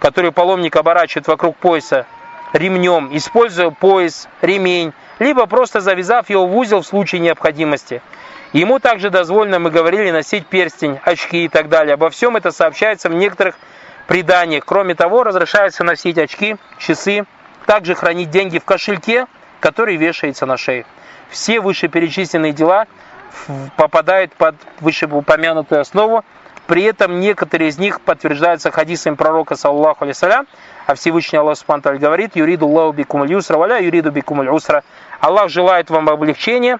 которую 0.00 0.32
паломник 0.32 0.76
оборачивает 0.76 1.28
вокруг 1.28 1.56
пояса 1.56 2.06
ремнем, 2.54 3.10
используя 3.12 3.70
пояс, 3.70 4.28
ремень, 4.40 4.92
либо 5.18 5.46
просто 5.46 5.80
завязав 5.80 6.30
его 6.30 6.46
в 6.46 6.56
узел 6.56 6.80
в 6.80 6.86
случае 6.86 7.20
необходимости. 7.20 8.00
Ему 8.54 8.78
также 8.78 9.10
дозволено, 9.10 9.58
мы 9.58 9.72
говорили, 9.72 10.12
носить 10.12 10.46
перстень, 10.46 11.00
очки 11.02 11.44
и 11.44 11.48
так 11.48 11.68
далее. 11.68 11.94
Обо 11.94 12.08
всем 12.08 12.36
это 12.36 12.52
сообщается 12.52 13.08
в 13.08 13.14
некоторых 13.14 13.56
преданиях. 14.06 14.64
Кроме 14.64 14.94
того, 14.94 15.24
разрешается 15.24 15.82
носить 15.82 16.18
очки, 16.18 16.54
часы, 16.78 17.24
также 17.66 17.96
хранить 17.96 18.30
деньги 18.30 18.60
в 18.60 18.64
кошельке, 18.64 19.26
который 19.58 19.96
вешается 19.96 20.46
на 20.46 20.56
шее. 20.56 20.86
Все 21.30 21.60
вышеперечисленные 21.60 22.52
дела 22.52 22.86
попадают 23.76 24.32
под 24.34 24.54
вышеупомянутую 24.78 25.80
основу. 25.80 26.24
При 26.68 26.84
этом 26.84 27.18
некоторые 27.18 27.70
из 27.70 27.78
них 27.78 28.00
подтверждаются 28.02 28.70
хадисами 28.70 29.16
пророка, 29.16 29.56
саллаху 29.56 30.04
алейсалям, 30.04 30.46
а 30.86 30.94
Всевышний 30.94 31.40
Аллах 31.40 31.58
Субтитры 31.58 31.98
говорит, 31.98 32.36
«Юриду 32.36 32.66
Аллаху 32.66 32.92
бикумуль 32.92 33.32
юсра, 33.32 33.56
валя 33.56 33.80
юриду 33.80 34.12
бикумуль 34.12 34.48
усра». 34.48 34.84
Аллах 35.18 35.48
желает 35.50 35.90
вам 35.90 36.08
облегчения 36.08 36.78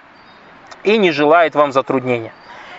и 0.84 0.98
не 0.98 1.10
желает 1.10 1.54
вам 1.54 1.72
затруднения. 1.72 2.32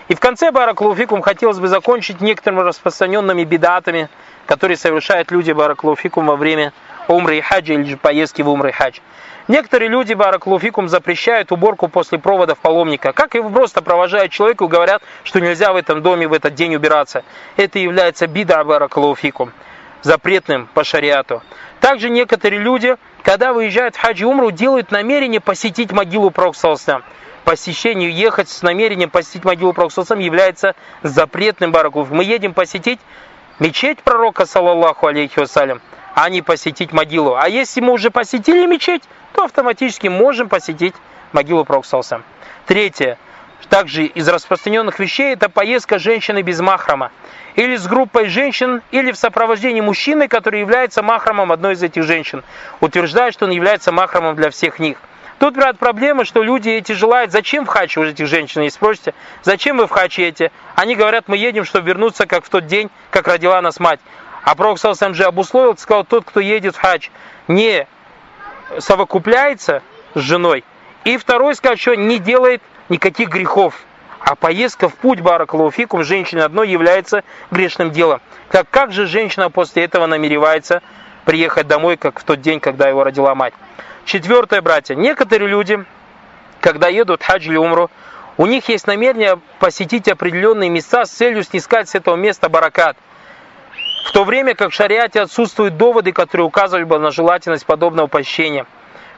И 0.08 0.14
в 0.14 0.20
конце 0.20 0.52
Бараклауфикум 0.52 1.20
хотелось 1.20 1.58
бы 1.58 1.66
закончить 1.66 2.20
некоторыми 2.20 2.60
распространенными 2.60 3.42
бедатами, 3.42 4.08
которые 4.46 4.76
совершают 4.76 5.32
люди 5.32 5.50
Бараклауфикум 5.50 6.26
во 6.26 6.36
время 6.36 6.72
умры 7.08 7.38
и 7.38 7.40
хаджа 7.40 7.74
или 7.74 7.82
же 7.84 7.96
поездки 7.96 8.42
в 8.42 8.48
умры 8.48 8.68
и 8.68 8.72
хадж. 8.72 9.00
Некоторые 9.48 9.88
люди 9.88 10.14
Бараклауфикум 10.14 10.88
запрещают 10.88 11.50
уборку 11.50 11.88
после 11.88 12.18
проводов 12.18 12.58
паломника. 12.58 13.12
Как 13.12 13.34
и 13.34 13.42
просто 13.42 13.82
провожают 13.82 14.30
человека 14.30 14.64
и 14.64 14.68
говорят, 14.68 15.02
что 15.24 15.40
нельзя 15.40 15.72
в 15.72 15.76
этом 15.76 16.02
доме 16.02 16.28
в 16.28 16.32
этот 16.32 16.54
день 16.54 16.76
убираться. 16.76 17.24
Это 17.56 17.80
является 17.80 18.28
бида 18.28 18.62
Бараклауфикум, 18.62 19.52
запретным 20.02 20.68
по 20.72 20.84
шариату. 20.84 21.42
Также 21.80 22.10
некоторые 22.10 22.60
люди, 22.60 22.96
когда 23.22 23.52
выезжают 23.52 23.96
в 23.96 24.00
хадж 24.00 24.22
и 24.22 24.24
умру, 24.24 24.52
делают 24.52 24.92
намерение 24.92 25.40
посетить 25.40 25.90
могилу 25.90 26.30
Проксалсам 26.30 27.02
посещению, 27.46 28.12
ехать 28.12 28.48
с 28.48 28.62
намерением 28.62 29.08
посетить 29.08 29.44
могилу 29.44 29.72
Пророка 29.72 30.18
является 30.18 30.74
запретным 31.04 31.70
бараков. 31.70 32.10
Мы 32.10 32.24
едем 32.24 32.52
посетить 32.52 32.98
мечеть 33.60 34.00
пророка, 34.00 34.46
саллаллаху 34.46 35.06
алейхи 35.06 35.38
вассалям, 35.38 35.80
а 36.12 36.28
не 36.28 36.42
посетить 36.42 36.92
могилу. 36.92 37.36
А 37.36 37.48
если 37.48 37.80
мы 37.80 37.92
уже 37.92 38.10
посетили 38.10 38.66
мечеть, 38.66 39.04
то 39.32 39.44
автоматически 39.44 40.08
можем 40.08 40.48
посетить 40.48 40.94
могилу 41.32 41.64
пророка. 41.64 42.24
Третье. 42.66 43.16
Также 43.68 44.06
из 44.06 44.28
распространенных 44.28 44.98
вещей 44.98 45.32
это 45.32 45.48
поездка 45.48 46.00
женщины 46.00 46.42
без 46.42 46.58
махрама. 46.60 47.12
Или 47.54 47.76
с 47.76 47.86
группой 47.86 48.26
женщин, 48.26 48.82
или 48.90 49.12
в 49.12 49.16
сопровождении 49.16 49.80
мужчины, 49.80 50.26
который 50.26 50.60
является 50.60 51.00
махрамом 51.00 51.52
одной 51.52 51.74
из 51.74 51.82
этих 51.82 52.02
женщин. 52.02 52.42
Утверждает, 52.80 53.34
что 53.34 53.44
он 53.44 53.52
является 53.52 53.92
махрамом 53.92 54.34
для 54.34 54.50
всех 54.50 54.80
них. 54.80 54.98
Тут, 55.38 55.54
брат, 55.54 55.78
проблема, 55.78 56.24
что 56.24 56.42
люди 56.42 56.70
эти 56.70 56.92
желают, 56.92 57.30
зачем 57.30 57.66
в 57.66 57.70
уже 57.96 58.10
этих 58.10 58.26
женщин, 58.26 58.62
и 58.62 58.70
спросите, 58.70 59.12
зачем 59.42 59.76
вы 59.76 59.86
в 59.86 59.90
хаче 59.90 60.28
эти? 60.28 60.50
Они 60.74 60.94
говорят, 60.94 61.24
мы 61.28 61.36
едем, 61.36 61.64
чтобы 61.64 61.88
вернуться, 61.88 62.26
как 62.26 62.44
в 62.44 62.48
тот 62.48 62.66
день, 62.66 62.90
как 63.10 63.28
родила 63.28 63.60
нас 63.60 63.78
мать. 63.78 64.00
А 64.42 64.54
Пророк 64.54 64.78
сам 64.78 65.14
же 65.14 65.24
обусловил, 65.24 65.76
сказал, 65.76 66.04
тот, 66.04 66.24
кто 66.24 66.40
едет 66.40 66.74
в 66.74 66.80
хадж, 66.80 67.08
не 67.48 67.86
совокупляется 68.78 69.82
с 70.14 70.20
женой. 70.20 70.64
И 71.04 71.18
второй 71.18 71.54
сказал, 71.54 71.76
что 71.76 71.94
не 71.94 72.18
делает 72.18 72.62
никаких 72.88 73.28
грехов. 73.28 73.74
А 74.20 74.34
поездка 74.34 74.88
в 74.88 74.94
путь 74.94 75.20
Баракалуфикум 75.20 76.02
женщины 76.02 76.40
одной 76.40 76.68
является 76.68 77.22
грешным 77.50 77.90
делом. 77.90 78.20
Как, 78.48 78.68
как 78.70 78.92
же 78.92 79.06
женщина 79.06 79.50
после 79.50 79.84
этого 79.84 80.06
намеревается 80.06 80.82
приехать 81.24 81.66
домой, 81.66 81.96
как 81.96 82.18
в 82.18 82.24
тот 82.24 82.40
день, 82.40 82.58
когда 82.58 82.88
его 82.88 83.04
родила 83.04 83.34
мать? 83.34 83.54
Четвертое, 84.06 84.62
братья. 84.62 84.94
Некоторые 84.94 85.48
люди, 85.48 85.84
когда 86.60 86.86
едут 86.86 87.24
хадж 87.24 87.48
или 87.48 87.56
умру, 87.56 87.90
у 88.36 88.46
них 88.46 88.68
есть 88.68 88.86
намерение 88.86 89.40
посетить 89.58 90.06
определенные 90.06 90.70
места 90.70 91.04
с 91.04 91.10
целью 91.10 91.42
снискать 91.42 91.88
с 91.88 91.96
этого 91.96 92.14
места 92.14 92.48
баракат. 92.48 92.96
В 94.04 94.12
то 94.12 94.22
время 94.22 94.54
как 94.54 94.70
в 94.70 94.74
шариате 94.74 95.20
отсутствуют 95.22 95.76
доводы, 95.76 96.12
которые 96.12 96.46
указывали 96.46 96.84
бы 96.84 97.00
на 97.00 97.10
желательность 97.10 97.66
подобного 97.66 98.06
посещения. 98.06 98.64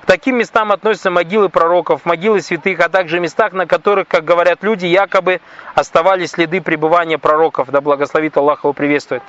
К 0.05 0.07
таким 0.07 0.38
местам 0.38 0.72
относятся 0.72 1.11
могилы 1.11 1.51
пророков, 1.51 2.07
могилы 2.07 2.40
святых, 2.40 2.81
а 2.81 2.88
также 2.88 3.20
местах, 3.20 3.53
на 3.53 3.66
которых, 3.66 4.09
как 4.09 4.24
говорят 4.24 4.62
люди, 4.62 4.87
якобы 4.87 5.42
оставались 5.74 6.31
следы 6.31 6.62
пребывания 6.62 7.18
пророков, 7.18 7.68
да 7.70 7.83
благословит 7.83 8.38
Аллах 8.38 8.64
его 8.64 8.72
приветствует. 8.72 9.22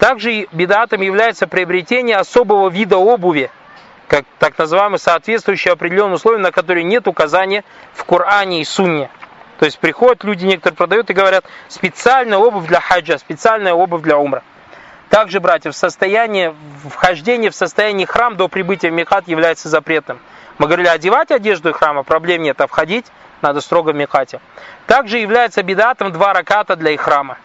Также 0.00 0.48
бедатом 0.50 1.02
является 1.02 1.46
приобретение 1.46 2.16
особого 2.16 2.68
вида 2.68 2.96
обуви, 2.96 3.52
как 4.08 4.24
так 4.38 4.58
называемый 4.58 4.98
соответствующий 4.98 5.70
определенным 5.70 6.14
условиям, 6.14 6.42
на 6.42 6.50
которые 6.50 6.82
нет 6.82 7.06
указания 7.06 7.62
в 7.94 8.04
Коране 8.04 8.62
и 8.62 8.64
Сунне. 8.64 9.10
То 9.58 9.66
есть 9.66 9.78
приходят 9.78 10.24
люди, 10.24 10.46
некоторые 10.46 10.76
продают 10.76 11.10
и 11.10 11.12
говорят, 11.12 11.44
специальная 11.68 12.38
обувь 12.38 12.66
для 12.66 12.80
хаджа, 12.80 13.18
специальная 13.18 13.74
обувь 13.74 14.02
для 14.02 14.16
умра. 14.16 14.42
Также, 15.10 15.40
братья, 15.40 15.70
в 15.70 15.76
состоянии 15.76 16.54
вхождения 16.88 17.50
в 17.50 17.54
состоянии 17.54 18.04
храм 18.04 18.36
до 18.36 18.48
прибытия 18.48 18.90
в 18.90 18.92
Мехат 18.92 19.26
является 19.28 19.68
запретным. 19.68 20.20
Мы 20.58 20.66
говорили, 20.66 20.88
одевать 20.88 21.30
одежду 21.30 21.72
храма, 21.72 22.02
проблем 22.02 22.42
нет, 22.42 22.60
а 22.60 22.66
входить 22.66 23.06
надо 23.42 23.60
строго 23.60 23.90
в 23.90 23.94
Мехате. 23.94 24.40
Также 24.86 25.18
является 25.18 25.62
бедатом 25.62 26.12
два 26.12 26.32
раката 26.32 26.76
для 26.76 26.92
их 26.92 27.00
храма. 27.00 27.38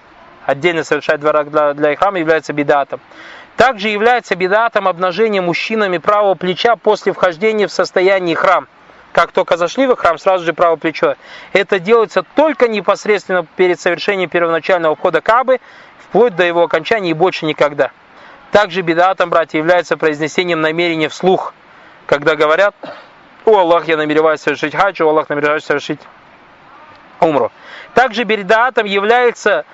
отдельно 0.45 0.83
совершать 0.83 1.19
два 1.19 1.31
рака 1.31 1.49
для, 1.49 1.73
для 1.73 1.93
ихрама 1.93 2.19
является 2.19 2.53
бедатом. 2.53 2.99
Также 3.57 3.89
является 3.89 4.35
бедатом 4.35 4.87
обнажение 4.87 5.41
мужчинами 5.41 5.97
правого 5.97 6.35
плеча 6.35 6.75
после 6.75 7.13
вхождения 7.13 7.67
в 7.67 7.71
состояние 7.71 8.35
храм. 8.35 8.67
Как 9.11 9.31
только 9.31 9.57
зашли 9.57 9.85
в 9.85 9.95
храм, 9.95 10.17
сразу 10.17 10.43
же 10.43 10.53
правое 10.53 10.77
плечо. 10.77 11.15
Это 11.53 11.79
делается 11.79 12.23
только 12.35 12.67
непосредственно 12.67 13.45
перед 13.55 13.79
совершением 13.79 14.29
первоначального 14.29 14.95
входа 14.95 15.21
Кабы, 15.21 15.59
вплоть 15.99 16.35
до 16.35 16.43
его 16.43 16.63
окончания 16.63 17.11
и 17.11 17.13
больше 17.13 17.45
никогда. 17.45 17.91
Также 18.51 18.81
бедатом, 18.81 19.29
братья, 19.29 19.59
является 19.59 19.97
произнесением 19.97 20.61
намерения 20.61 21.09
вслух, 21.09 21.53
когда 22.07 22.35
говорят, 22.35 22.75
о 23.45 23.59
Аллах, 23.59 23.87
я 23.87 23.97
намереваюсь 23.97 24.41
совершить 24.41 24.75
хадж, 24.75 25.01
о 25.01 25.09
Аллах, 25.09 25.29
намереваюсь 25.29 25.63
совершить 25.63 25.99
умру. 27.19 27.51
Также 27.93 28.23
бедатом 28.23 28.85
является 28.85 29.65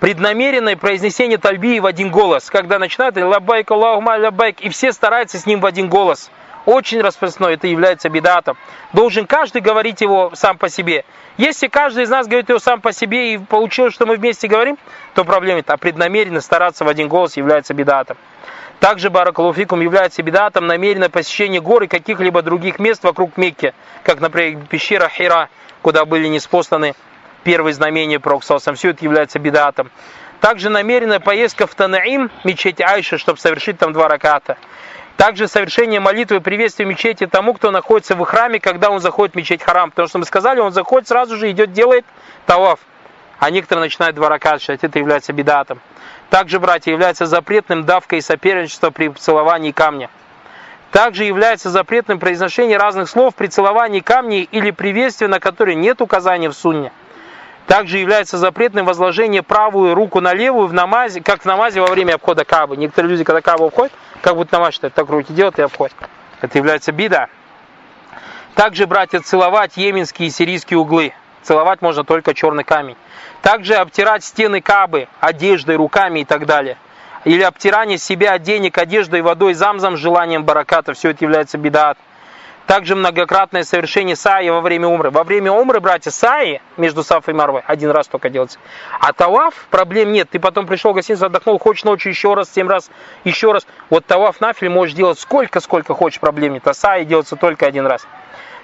преднамеренное 0.00 0.76
произнесение 0.76 1.38
тальбии 1.38 1.78
в 1.78 1.86
один 1.86 2.10
голос, 2.10 2.50
когда 2.50 2.78
начинают 2.78 3.16
лабайк, 3.16 3.70
Аллахума, 3.70 4.16
лабайк, 4.18 4.60
и 4.60 4.68
все 4.68 4.92
стараются 4.92 5.38
с 5.38 5.46
ним 5.46 5.60
в 5.60 5.66
один 5.66 5.88
голос. 5.88 6.30
Очень 6.66 7.00
распространено, 7.00 7.54
это 7.54 7.68
является 7.68 8.08
бедатом. 8.08 8.56
Должен 8.92 9.26
каждый 9.26 9.62
говорить 9.62 10.00
его 10.00 10.32
сам 10.34 10.58
по 10.58 10.68
себе. 10.68 11.04
Если 11.36 11.68
каждый 11.68 12.04
из 12.04 12.10
нас 12.10 12.26
говорит 12.26 12.48
его 12.48 12.58
сам 12.58 12.80
по 12.80 12.92
себе 12.92 13.34
и 13.34 13.38
получилось, 13.38 13.94
что 13.94 14.04
мы 14.04 14.16
вместе 14.16 14.48
говорим, 14.48 14.76
то 15.14 15.24
проблем 15.24 15.56
нет. 15.56 15.70
А 15.70 15.76
преднамеренно 15.76 16.40
стараться 16.40 16.84
в 16.84 16.88
один 16.88 17.06
голос 17.06 17.36
является 17.36 17.72
бедатом. 17.72 18.16
Также 18.80 19.10
Баракалуфикум 19.10 19.80
является 19.80 20.22
бедатом 20.22 20.66
намеренное 20.66 21.08
посещение 21.08 21.60
гор 21.60 21.84
и 21.84 21.86
каких-либо 21.86 22.42
других 22.42 22.78
мест 22.80 23.04
вокруг 23.04 23.36
Мекки, 23.36 23.72
как, 24.02 24.20
например, 24.20 24.60
пещера 24.68 25.08
Хира, 25.08 25.48
куда 25.82 26.04
были 26.04 26.26
неспосланы 26.26 26.94
первые 27.46 27.74
знамения 27.74 28.18
Пророксалсам. 28.18 28.74
Все 28.74 28.90
это 28.90 29.04
является 29.04 29.38
бедатом. 29.38 29.92
Также 30.40 30.68
намеренная 30.68 31.20
поездка 31.20 31.68
в 31.68 31.74
Танаим, 31.76 32.28
мечеть 32.42 32.80
Айша, 32.80 33.18
чтобы 33.18 33.38
совершить 33.38 33.78
там 33.78 33.92
два 33.92 34.08
раката. 34.08 34.58
Также 35.16 35.46
совершение 35.46 36.00
молитвы 36.00 36.40
приветствия 36.40 36.84
мечети 36.86 37.24
тому, 37.28 37.54
кто 37.54 37.70
находится 37.70 38.16
в 38.16 38.24
храме, 38.24 38.58
когда 38.58 38.90
он 38.90 38.98
заходит 38.98 39.34
в 39.34 39.38
мечеть 39.38 39.62
Харам. 39.62 39.90
Потому 39.90 40.08
что 40.08 40.18
мы 40.18 40.24
сказали, 40.24 40.58
он 40.58 40.72
заходит 40.72 41.06
сразу 41.06 41.36
же, 41.36 41.48
идет, 41.48 41.72
делает 41.72 42.04
таваф. 42.46 42.80
А 43.38 43.50
некоторые 43.50 43.84
начинают 43.84 44.16
два 44.16 44.28
раката 44.28 44.58
считать, 44.58 44.82
это 44.82 44.98
является 44.98 45.32
бедатом. 45.32 45.80
Также, 46.30 46.58
братья, 46.58 46.90
является 46.90 47.26
запретным 47.26 47.84
давка 47.84 48.16
и 48.16 48.20
соперничество 48.22 48.90
при 48.90 49.08
целовании 49.10 49.70
камня. 49.70 50.10
Также 50.90 51.22
является 51.22 51.70
запретным 51.70 52.18
произношение 52.18 52.76
разных 52.76 53.08
слов 53.08 53.36
при 53.36 53.46
целовании 53.46 54.00
камней 54.00 54.48
или 54.50 54.72
приветствии, 54.72 55.26
на 55.26 55.38
которые 55.38 55.76
нет 55.76 56.00
указания 56.00 56.48
в 56.48 56.54
сунне. 56.54 56.90
Также 57.66 57.98
является 57.98 58.38
запретным 58.38 58.86
возложение 58.86 59.42
правую 59.42 59.94
руку 59.94 60.20
на 60.20 60.32
левую 60.34 60.68
в 60.68 60.72
намазе, 60.72 61.20
как 61.20 61.42
в 61.42 61.44
намазе 61.46 61.80
во 61.80 61.88
время 61.88 62.14
обхода 62.14 62.44
Кабы. 62.44 62.76
Некоторые 62.76 63.10
люди, 63.10 63.24
когда 63.24 63.40
Кабу 63.40 63.66
обходят, 63.66 63.92
как 64.22 64.36
будто 64.36 64.56
намаз 64.56 64.74
считают, 64.74 64.94
так 64.94 65.08
руки 65.08 65.32
делают 65.32 65.58
и 65.58 65.62
обходят. 65.62 65.96
Это 66.40 66.58
является 66.58 66.92
бида. 66.92 67.28
Также, 68.54 68.86
братья, 68.86 69.20
целовать 69.20 69.76
йеменские 69.76 70.28
и 70.28 70.30
сирийские 70.30 70.78
углы. 70.78 71.12
Целовать 71.42 71.82
можно 71.82 72.04
только 72.04 72.34
черный 72.34 72.64
камень. 72.64 72.96
Также 73.42 73.74
обтирать 73.74 74.24
стены 74.24 74.60
Кабы 74.60 75.08
одеждой, 75.20 75.76
руками 75.76 76.20
и 76.20 76.24
так 76.24 76.46
далее. 76.46 76.76
Или 77.24 77.42
обтирание 77.42 77.98
себя 77.98 78.38
денег, 78.38 78.78
одеждой, 78.78 79.22
водой, 79.22 79.54
замзам, 79.54 79.96
желанием 79.96 80.44
бараката. 80.44 80.92
Все 80.92 81.10
это 81.10 81.24
является 81.24 81.58
бедат. 81.58 81.98
Также 82.66 82.96
многократное 82.96 83.62
совершение 83.62 84.16
саи 84.16 84.48
во 84.48 84.60
время 84.60 84.88
умры. 84.88 85.10
Во 85.10 85.22
время 85.22 85.52
умры, 85.52 85.78
братья, 85.78 86.10
саи 86.10 86.60
между 86.76 87.04
Сафой 87.04 87.32
и 87.32 87.36
Марвой 87.36 87.62
один 87.64 87.90
раз 87.90 88.08
только 88.08 88.28
делается. 88.28 88.58
А 89.00 89.12
таваф, 89.12 89.54
проблем 89.70 90.10
нет. 90.12 90.28
Ты 90.30 90.40
потом 90.40 90.66
пришел 90.66 90.90
в 90.90 90.94
гостиницу, 90.94 91.26
отдохнул, 91.26 91.60
хочешь 91.60 91.84
ночью 91.84 92.10
еще 92.10 92.34
раз, 92.34 92.52
семь 92.52 92.68
раз, 92.68 92.90
еще 93.22 93.52
раз. 93.52 93.66
Вот 93.88 94.04
таваф 94.04 94.40
нафиль 94.40 94.68
можешь 94.68 94.96
делать 94.96 95.20
сколько-сколько 95.20 95.94
хочешь, 95.94 96.18
проблем 96.18 96.54
нет. 96.54 96.66
А 96.66 96.74
саи 96.74 97.04
делается 97.04 97.36
только 97.36 97.66
один 97.66 97.86
раз. 97.86 98.04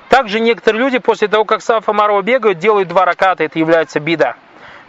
Также 0.09 0.41
некоторые 0.41 0.83
люди 0.83 0.99
после 0.99 1.29
того, 1.29 1.45
как 1.45 1.63
Сафа 1.63 1.93
и 1.93 1.95
Марва 1.95 2.23
бегают, 2.23 2.59
делают 2.59 2.89
два 2.89 3.05
раката, 3.05 3.45
это 3.45 3.59
является 3.59 4.01
бида. 4.01 4.35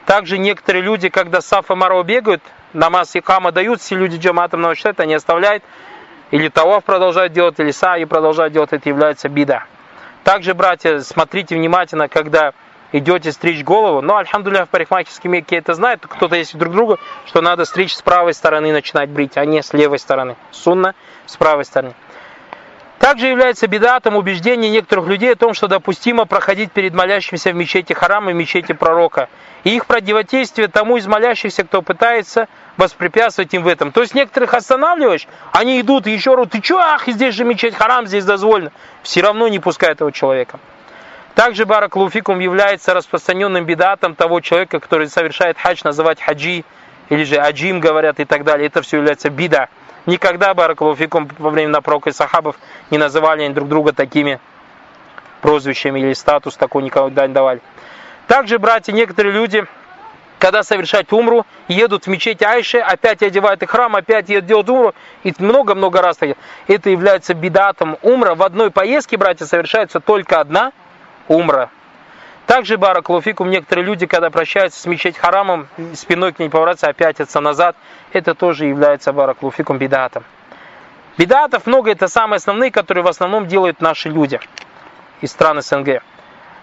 Также 0.07 0.37
некоторые 0.39 0.81
люди, 0.81 1.09
когда 1.09 1.39
Сафа 1.39 1.73
и 1.73 1.77
Марва 1.77 2.03
бегают, 2.03 2.41
намаз 2.73 3.15
и 3.15 3.21
кама 3.21 3.51
дают, 3.51 3.79
все 3.79 3.95
люди 3.95 4.17
джаматом 4.17 4.61
научат, 4.61 4.99
они 4.99 5.13
оставляют, 5.13 5.63
или 6.33 6.47
Таваф 6.47 6.83
продолжает 6.83 7.31
делать, 7.31 7.59
или 7.59 7.69
Саи 7.69 8.05
продолжает 8.05 8.53
делать, 8.53 8.73
это 8.73 8.89
является 8.89 9.29
бида. 9.29 9.65
Также, 10.23 10.55
братья, 10.55 10.97
смотрите 11.01 11.55
внимательно, 11.55 12.07
когда 12.07 12.53
идете 12.91 13.31
стричь 13.31 13.63
голову. 13.63 14.01
Но, 14.01 14.17
альхамдулillah, 14.17 14.65
в 14.65 14.69
парикмахерском 14.69 15.29
мекке 15.29 15.57
это 15.57 15.75
знает, 15.75 15.99
кто-то 16.01 16.35
есть 16.35 16.57
друг 16.57 16.73
друга, 16.73 16.97
что 17.27 17.41
надо 17.41 17.65
стричь 17.65 17.93
с 17.93 18.01
правой 18.01 18.33
стороны 18.33 18.71
начинать 18.71 19.11
брить, 19.11 19.37
а 19.37 19.45
не 19.45 19.61
с 19.61 19.73
левой 19.73 19.99
стороны. 19.99 20.35
Сунна 20.49 20.95
с 21.27 21.37
правой 21.37 21.65
стороны. 21.65 21.93
Также 22.97 23.27
является 23.27 23.67
бедатом 23.67 24.15
убеждение 24.15 24.71
некоторых 24.71 25.05
людей 25.05 25.33
о 25.33 25.35
том, 25.35 25.53
что 25.53 25.67
допустимо 25.67 26.25
проходить 26.25 26.71
перед 26.71 26.95
молящимся 26.95 27.51
в 27.51 27.55
мечети 27.55 27.93
Харама 27.93 28.31
и 28.31 28.33
мечети 28.33 28.71
пророка. 28.71 29.29
И 29.65 29.75
их 29.75 29.85
противодействие 29.85 30.67
тому 30.67 30.97
из 30.97 31.05
молящихся, 31.05 31.63
кто 31.63 31.83
пытается 31.83 32.47
воспрепятствовать 32.77 33.53
им 33.53 33.63
в 33.63 33.67
этом. 33.67 33.91
То 33.91 34.01
есть 34.01 34.15
некоторых 34.15 34.53
останавливаешь, 34.53 35.27
они 35.51 35.79
идут 35.79 36.07
еще 36.07 36.35
раз, 36.35 36.47
ты 36.49 36.61
что, 36.63 36.79
ах, 36.79 37.07
здесь 37.07 37.35
же 37.35 37.43
мечеть 37.43 37.75
Харам, 37.75 38.07
здесь 38.07 38.25
дозволено. 38.25 38.71
Все 39.03 39.21
равно 39.21 39.47
не 39.47 39.59
пускают 39.59 39.97
этого 39.97 40.11
человека. 40.11 40.59
Также 41.35 41.65
Баракулуфикум 41.65 42.39
является 42.39 42.93
распространенным 42.93 43.65
бедатом 43.65 44.15
того 44.15 44.39
человека, 44.39 44.79
который 44.79 45.07
совершает 45.07 45.57
хадж, 45.57 45.81
называть 45.83 46.21
хаджи, 46.21 46.63
или 47.09 47.23
же 47.23 47.37
аджим 47.37 47.79
говорят 47.79 48.19
и 48.19 48.25
так 48.25 48.43
далее. 48.43 48.67
Это 48.67 48.81
все 48.81 48.97
является 48.97 49.29
бида. 49.29 49.69
Никогда 50.05 50.53
Баракулуфикум 50.53 51.29
во 51.39 51.49
время 51.49 51.81
пророка 51.81 52.09
и 52.09 52.13
сахабов 52.13 52.55
не 52.91 52.97
называли 52.97 53.47
друг 53.49 53.67
друга 53.67 53.93
такими 53.93 54.39
прозвищами 55.41 55.99
или 55.99 56.13
статус 56.13 56.55
такой 56.55 56.83
никогда 56.83 57.27
не 57.27 57.33
давали. 57.33 57.61
Также, 58.27 58.59
братья, 58.59 58.93
некоторые 58.93 59.33
люди, 59.33 59.65
когда 60.43 60.61
совершают 60.61 61.13
умру, 61.13 61.45
едут 61.69 62.03
в 62.03 62.07
мечеть 62.07 62.43
Айши, 62.43 62.77
опять 62.77 63.23
одевают 63.23 63.63
их 63.63 63.69
храм, 63.69 63.95
опять 63.95 64.27
едут 64.27 64.45
делать 64.45 64.67
умру, 64.67 64.93
и 65.23 65.33
много-много 65.39 66.01
раз 66.01 66.17
так. 66.17 66.35
Это 66.67 66.89
является 66.89 67.33
бедатом 67.33 67.97
умра. 68.01 68.35
В 68.35 68.43
одной 68.43 68.69
поездке, 68.69 69.15
братья, 69.15 69.45
совершается 69.45 70.01
только 70.01 70.41
одна 70.41 70.73
умра. 71.29 71.69
Также, 72.45 72.77
Баракулуфикум, 72.77 73.51
некоторые 73.51 73.85
люди, 73.85 74.05
когда 74.05 74.29
прощаются 74.29 74.81
с 74.81 74.85
мечеть 74.85 75.17
харамом, 75.17 75.69
спиной 75.93 76.33
к 76.33 76.39
ней 76.39 76.49
поворачиваются, 76.49 76.89
опятятся 76.89 77.39
назад, 77.39 77.77
это 78.11 78.35
тоже 78.35 78.65
является 78.65 79.13
Баракулуфикум 79.13 79.77
бедатом. 79.77 80.25
Бедатов 81.17 81.67
много, 81.67 81.89
это 81.89 82.09
самые 82.09 82.35
основные, 82.35 82.69
которые 82.69 83.05
в 83.05 83.07
основном 83.07 83.47
делают 83.47 83.79
наши 83.79 84.09
люди 84.09 84.41
из 85.21 85.31
стран 85.31 85.61
СНГ. 85.61 86.03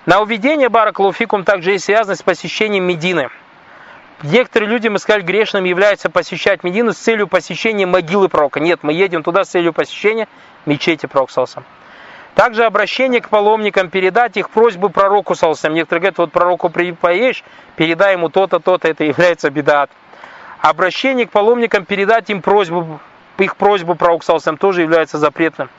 На 0.04 0.20
уведение 0.20 0.68
Баракулуфикум 0.68 1.44
также 1.44 1.70
есть 1.70 1.86
связано 1.86 2.14
с 2.14 2.22
посещением 2.22 2.84
Медины. 2.84 3.30
Некоторые 4.22 4.68
люди, 4.68 4.88
мы 4.88 4.98
сказали, 4.98 5.22
грешным 5.22 5.64
являются 5.64 6.11
посещать 6.11 6.62
Медину 6.62 6.92
с 6.92 6.98
целью 6.98 7.26
посещения 7.26 7.87
могилы 7.87 8.28
пророка. 8.28 8.61
Нет, 8.61 8.80
мы 8.83 8.92
едем 8.92 9.22
туда 9.22 9.44
с 9.44 9.48
целью 9.48 9.72
посещения 9.72 10.28
мечети 10.66 11.06
пророка. 11.06 11.64
Также 12.35 12.64
обращение 12.64 13.22
к 13.22 13.30
паломникам, 13.30 13.88
передать 13.88 14.37
их 14.37 14.50
просьбы 14.50 14.90
пророку, 14.90 15.35
салсам. 15.35 15.72
Некоторые 15.72 16.00
говорят, 16.00 16.18
вот 16.18 16.33
пророку 16.33 16.70
поешь, 16.70 17.42
передай 17.76 18.12
ему 18.12 18.28
то-то, 18.28 18.61
то-то, 18.61 18.88
это 18.88 19.04
является 19.04 19.50
бедат. 19.50 19.90
Обращение 20.61 21.26
к 21.26 21.30
паломникам, 21.30 21.87
передать 21.87 22.28
им 22.28 22.42
просьбу, 22.42 23.00
их 23.38 23.56
просьбу 23.56 23.94
пророку, 23.94 24.24
салсам, 24.24 24.59
тоже 24.59 24.83
является 24.83 25.16
запретным. 25.16 25.70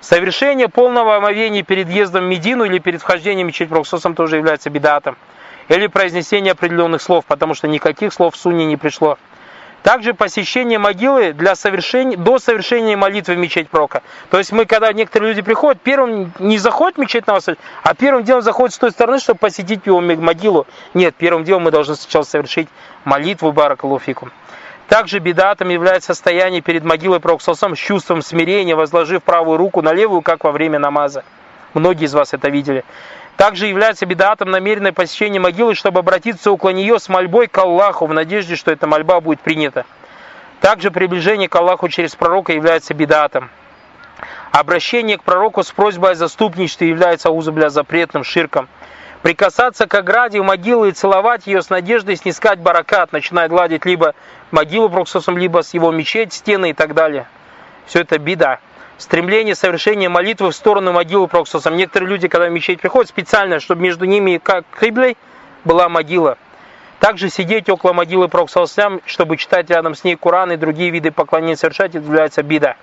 Совершение 0.00 0.68
полного 0.68 1.16
омовения 1.16 1.62
перед 1.62 1.86
въездом 1.86 2.24
в 2.24 2.28
Медину 2.28 2.64
или 2.64 2.78
перед 2.78 3.02
вхождением 3.02 3.46
в 3.46 3.48
мечеть 3.48 3.68
пророка, 3.68 4.14
тоже 4.14 4.36
является 4.36 4.70
бедатом. 4.70 5.16
Или 5.72 5.86
произнесение 5.86 6.52
определенных 6.52 7.00
слов, 7.00 7.24
потому 7.24 7.54
что 7.54 7.66
никаких 7.66 8.12
слов 8.12 8.34
в 8.34 8.36
сунне 8.36 8.66
не 8.66 8.76
пришло. 8.76 9.16
Также 9.82 10.12
посещение 10.12 10.78
могилы 10.78 11.32
для 11.32 11.56
совершения, 11.56 12.16
до 12.16 12.38
совершения 12.38 12.94
молитвы 12.94 13.34
в 13.34 13.38
мечеть 13.38 13.70
Прока. 13.70 14.02
То 14.30 14.36
есть 14.36 14.52
мы, 14.52 14.66
когда 14.66 14.92
некоторые 14.92 15.30
люди 15.30 15.40
приходят, 15.40 15.80
первым 15.80 16.32
не 16.38 16.58
заходят 16.58 16.98
в 16.98 17.00
мечеть 17.00 17.26
на 17.26 17.38
а 17.82 17.94
первым 17.94 18.22
делом 18.22 18.42
заходят 18.42 18.74
с 18.74 18.78
той 18.78 18.90
стороны, 18.90 19.18
чтобы 19.18 19.38
посетить 19.38 19.80
его 19.86 20.00
могилу. 20.00 20.66
Нет, 20.92 21.14
первым 21.16 21.42
делом 21.42 21.62
мы 21.62 21.70
должны 21.70 21.96
сначала 21.96 22.24
совершить 22.24 22.68
молитву 23.04 23.50
Баракалуфику. 23.50 24.28
Также 24.88 25.20
бедатом 25.20 25.70
является 25.70 26.08
состояние 26.08 26.60
перед 26.60 26.84
могилой 26.84 27.18
Проксалсом 27.18 27.76
с 27.76 27.78
чувством 27.78 28.20
смирения, 28.20 28.76
возложив 28.76 29.22
правую 29.22 29.56
руку 29.56 29.80
на 29.80 29.94
левую, 29.94 30.20
как 30.20 30.44
во 30.44 30.52
время 30.52 30.78
намаза. 30.78 31.24
Многие 31.72 32.04
из 32.04 32.12
вас 32.12 32.34
это 32.34 32.50
видели. 32.50 32.84
Также 33.36 33.66
является 33.66 34.06
бедатом 34.06 34.50
намеренное 34.50 34.92
посещение 34.92 35.40
могилы, 35.40 35.74
чтобы 35.74 36.00
обратиться 36.00 36.50
около 36.52 36.70
нее 36.70 36.98
с 36.98 37.08
мольбой 37.08 37.48
к 37.48 37.58
Аллаху, 37.58 38.06
в 38.06 38.14
надежде, 38.14 38.56
что 38.56 38.70
эта 38.70 38.86
мольба 38.86 39.20
будет 39.20 39.40
принята. 39.40 39.84
Также 40.60 40.90
приближение 40.90 41.48
к 41.48 41.56
Аллаху 41.56 41.88
через 41.88 42.14
пророка 42.14 42.52
является 42.52 42.94
бедатом. 42.94 43.50
Обращение 44.52 45.18
к 45.18 45.22
пророку 45.22 45.62
с 45.62 45.72
просьбой 45.72 46.12
о 46.12 46.14
заступничестве 46.14 46.88
является 46.88 47.30
аузубля 47.30 47.68
запретным 47.68 48.22
ширком. 48.22 48.68
Прикасаться 49.22 49.86
к 49.86 49.94
ограде 49.94 50.42
могилы 50.42 50.90
и 50.90 50.92
целовать 50.92 51.46
ее 51.46 51.62
с 51.62 51.70
надеждой 51.70 52.16
снискать 52.16 52.58
баракат, 52.58 53.12
начиная 53.12 53.48
гладить 53.48 53.86
либо 53.86 54.14
могилу 54.50 54.90
Проксусом, 54.90 55.38
либо 55.38 55.62
с 55.62 55.74
его 55.74 55.90
мечеть, 55.90 56.32
стены 56.32 56.70
и 56.70 56.72
так 56.74 56.94
далее. 56.94 57.26
Все 57.86 58.00
это 58.00 58.18
беда. 58.18 58.58
Стремление 59.02 59.56
совершения 59.56 60.08
молитвы 60.08 60.52
в 60.52 60.54
сторону 60.54 60.92
могилы 60.92 61.26
Проксусом. 61.26 61.76
Некоторые 61.76 62.08
люди, 62.08 62.28
когда 62.28 62.46
в 62.46 62.52
мечеть 62.52 62.80
приходят, 62.80 63.08
специально, 63.08 63.58
чтобы 63.58 63.82
между 63.82 64.04
ними, 64.04 64.40
как 64.40 64.64
киблей, 64.78 65.16
была 65.64 65.88
могила. 65.88 66.38
Также 67.00 67.28
сидеть 67.28 67.68
около 67.68 67.94
могилы 67.94 68.28
Проксусам, 68.28 69.00
чтобы 69.04 69.38
читать 69.38 69.68
рядом 69.70 69.96
с 69.96 70.04
ней 70.04 70.14
Куран 70.14 70.52
и 70.52 70.56
другие 70.56 70.90
виды 70.90 71.10
поклонения 71.10 71.56
совершать, 71.56 71.94
является 71.94 72.44
бида 72.44 72.76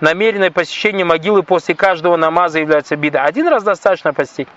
намеренное 0.00 0.50
посещение 0.50 1.04
могилы 1.04 1.42
после 1.42 1.74
каждого 1.74 2.16
намаза 2.16 2.60
является 2.60 2.96
бида. 2.96 3.24
Один 3.24 3.48
раз 3.48 3.62
достаточно 3.62 4.12
посетить. 4.12 4.48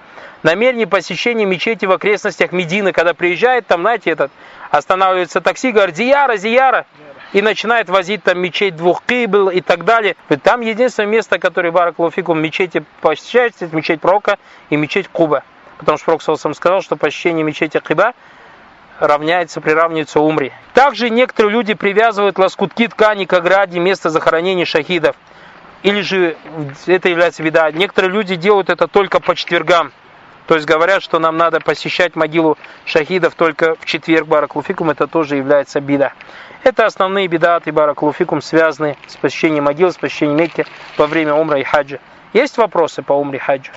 Намерение 0.43 0.87
посещения 0.87 1.45
мечети 1.45 1.85
в 1.85 1.91
окрестностях 1.91 2.51
Медины, 2.51 2.93
когда 2.93 3.13
приезжает, 3.13 3.67
там, 3.67 3.81
знаете, 3.81 4.11
этот, 4.11 4.31
останавливается 4.71 5.41
такси, 5.41 5.71
говорит, 5.71 5.95
Зияра, 5.95 6.35
Зияра, 6.37 6.85
и 7.33 7.41
начинает 7.41 7.89
возить 7.89 8.23
там 8.23 8.39
мечеть 8.39 8.75
двух 8.75 9.03
кибл 9.03 9.49
и 9.49 9.61
так 9.61 9.85
далее. 9.85 10.15
Там 10.43 10.61
единственное 10.61 11.07
место, 11.07 11.39
которое 11.39 11.71
Барак 11.71 11.99
Луфикум 11.99 12.41
мечети 12.41 12.83
посещается, 13.01 13.65
это 13.65 13.75
мечеть 13.75 14.01
Пророка 14.01 14.37
и 14.69 14.75
мечеть 14.75 15.07
Куба. 15.07 15.43
Потому 15.77 15.97
что 15.97 16.05
Пророк 16.05 16.39
сам 16.39 16.53
сказал, 16.53 16.81
что 16.81 16.95
посещение 16.95 17.43
мечети 17.43 17.79
Киба 17.79 18.13
равняется, 18.99 19.61
приравнивается 19.61 20.19
умре. 20.19 20.53
Также 20.73 21.09
некоторые 21.09 21.53
люди 21.53 21.73
привязывают 21.73 22.37
лоскутки 22.37 22.87
ткани 22.87 23.25
к 23.25 23.33
ограде 23.33 23.79
места 23.79 24.09
захоронения 24.09 24.65
шахидов. 24.65 25.15
Или 25.81 26.01
же 26.01 26.37
это 26.85 27.09
является 27.09 27.41
беда. 27.41 27.71
Некоторые 27.71 28.11
люди 28.11 28.35
делают 28.35 28.69
это 28.69 28.87
только 28.87 29.19
по 29.19 29.35
четвергам. 29.35 29.91
То 30.45 30.55
есть 30.55 30.67
говорят, 30.67 31.01
что 31.01 31.17
нам 31.17 31.37
надо 31.37 31.59
посещать 31.59 32.15
могилу 32.15 32.57
шахидов 32.85 33.33
только 33.35 33.75
в 33.75 33.85
четверг 33.85 34.27
Бараклуфикум, 34.27 34.89
это 34.89 35.07
тоже 35.07 35.37
является 35.37 35.79
беда. 35.79 36.13
Это 36.63 36.85
основные 36.85 37.27
бедаты 37.27 37.71
Бараклуфикум, 37.71 38.41
связанные 38.41 38.95
с 39.07 39.15
посещением 39.15 39.63
могил, 39.63 39.91
с 39.91 39.97
посещением 39.97 40.37
Мекки 40.37 40.65
во 40.95 41.07
время 41.07 41.33
умра 41.33 41.59
и 41.59 41.63
хаджа. 41.63 41.97
Есть 42.33 42.57
вопросы 42.57 43.01
по 43.01 43.13
умре 43.13 43.37
и 43.37 43.41
хаджу? 43.41 43.71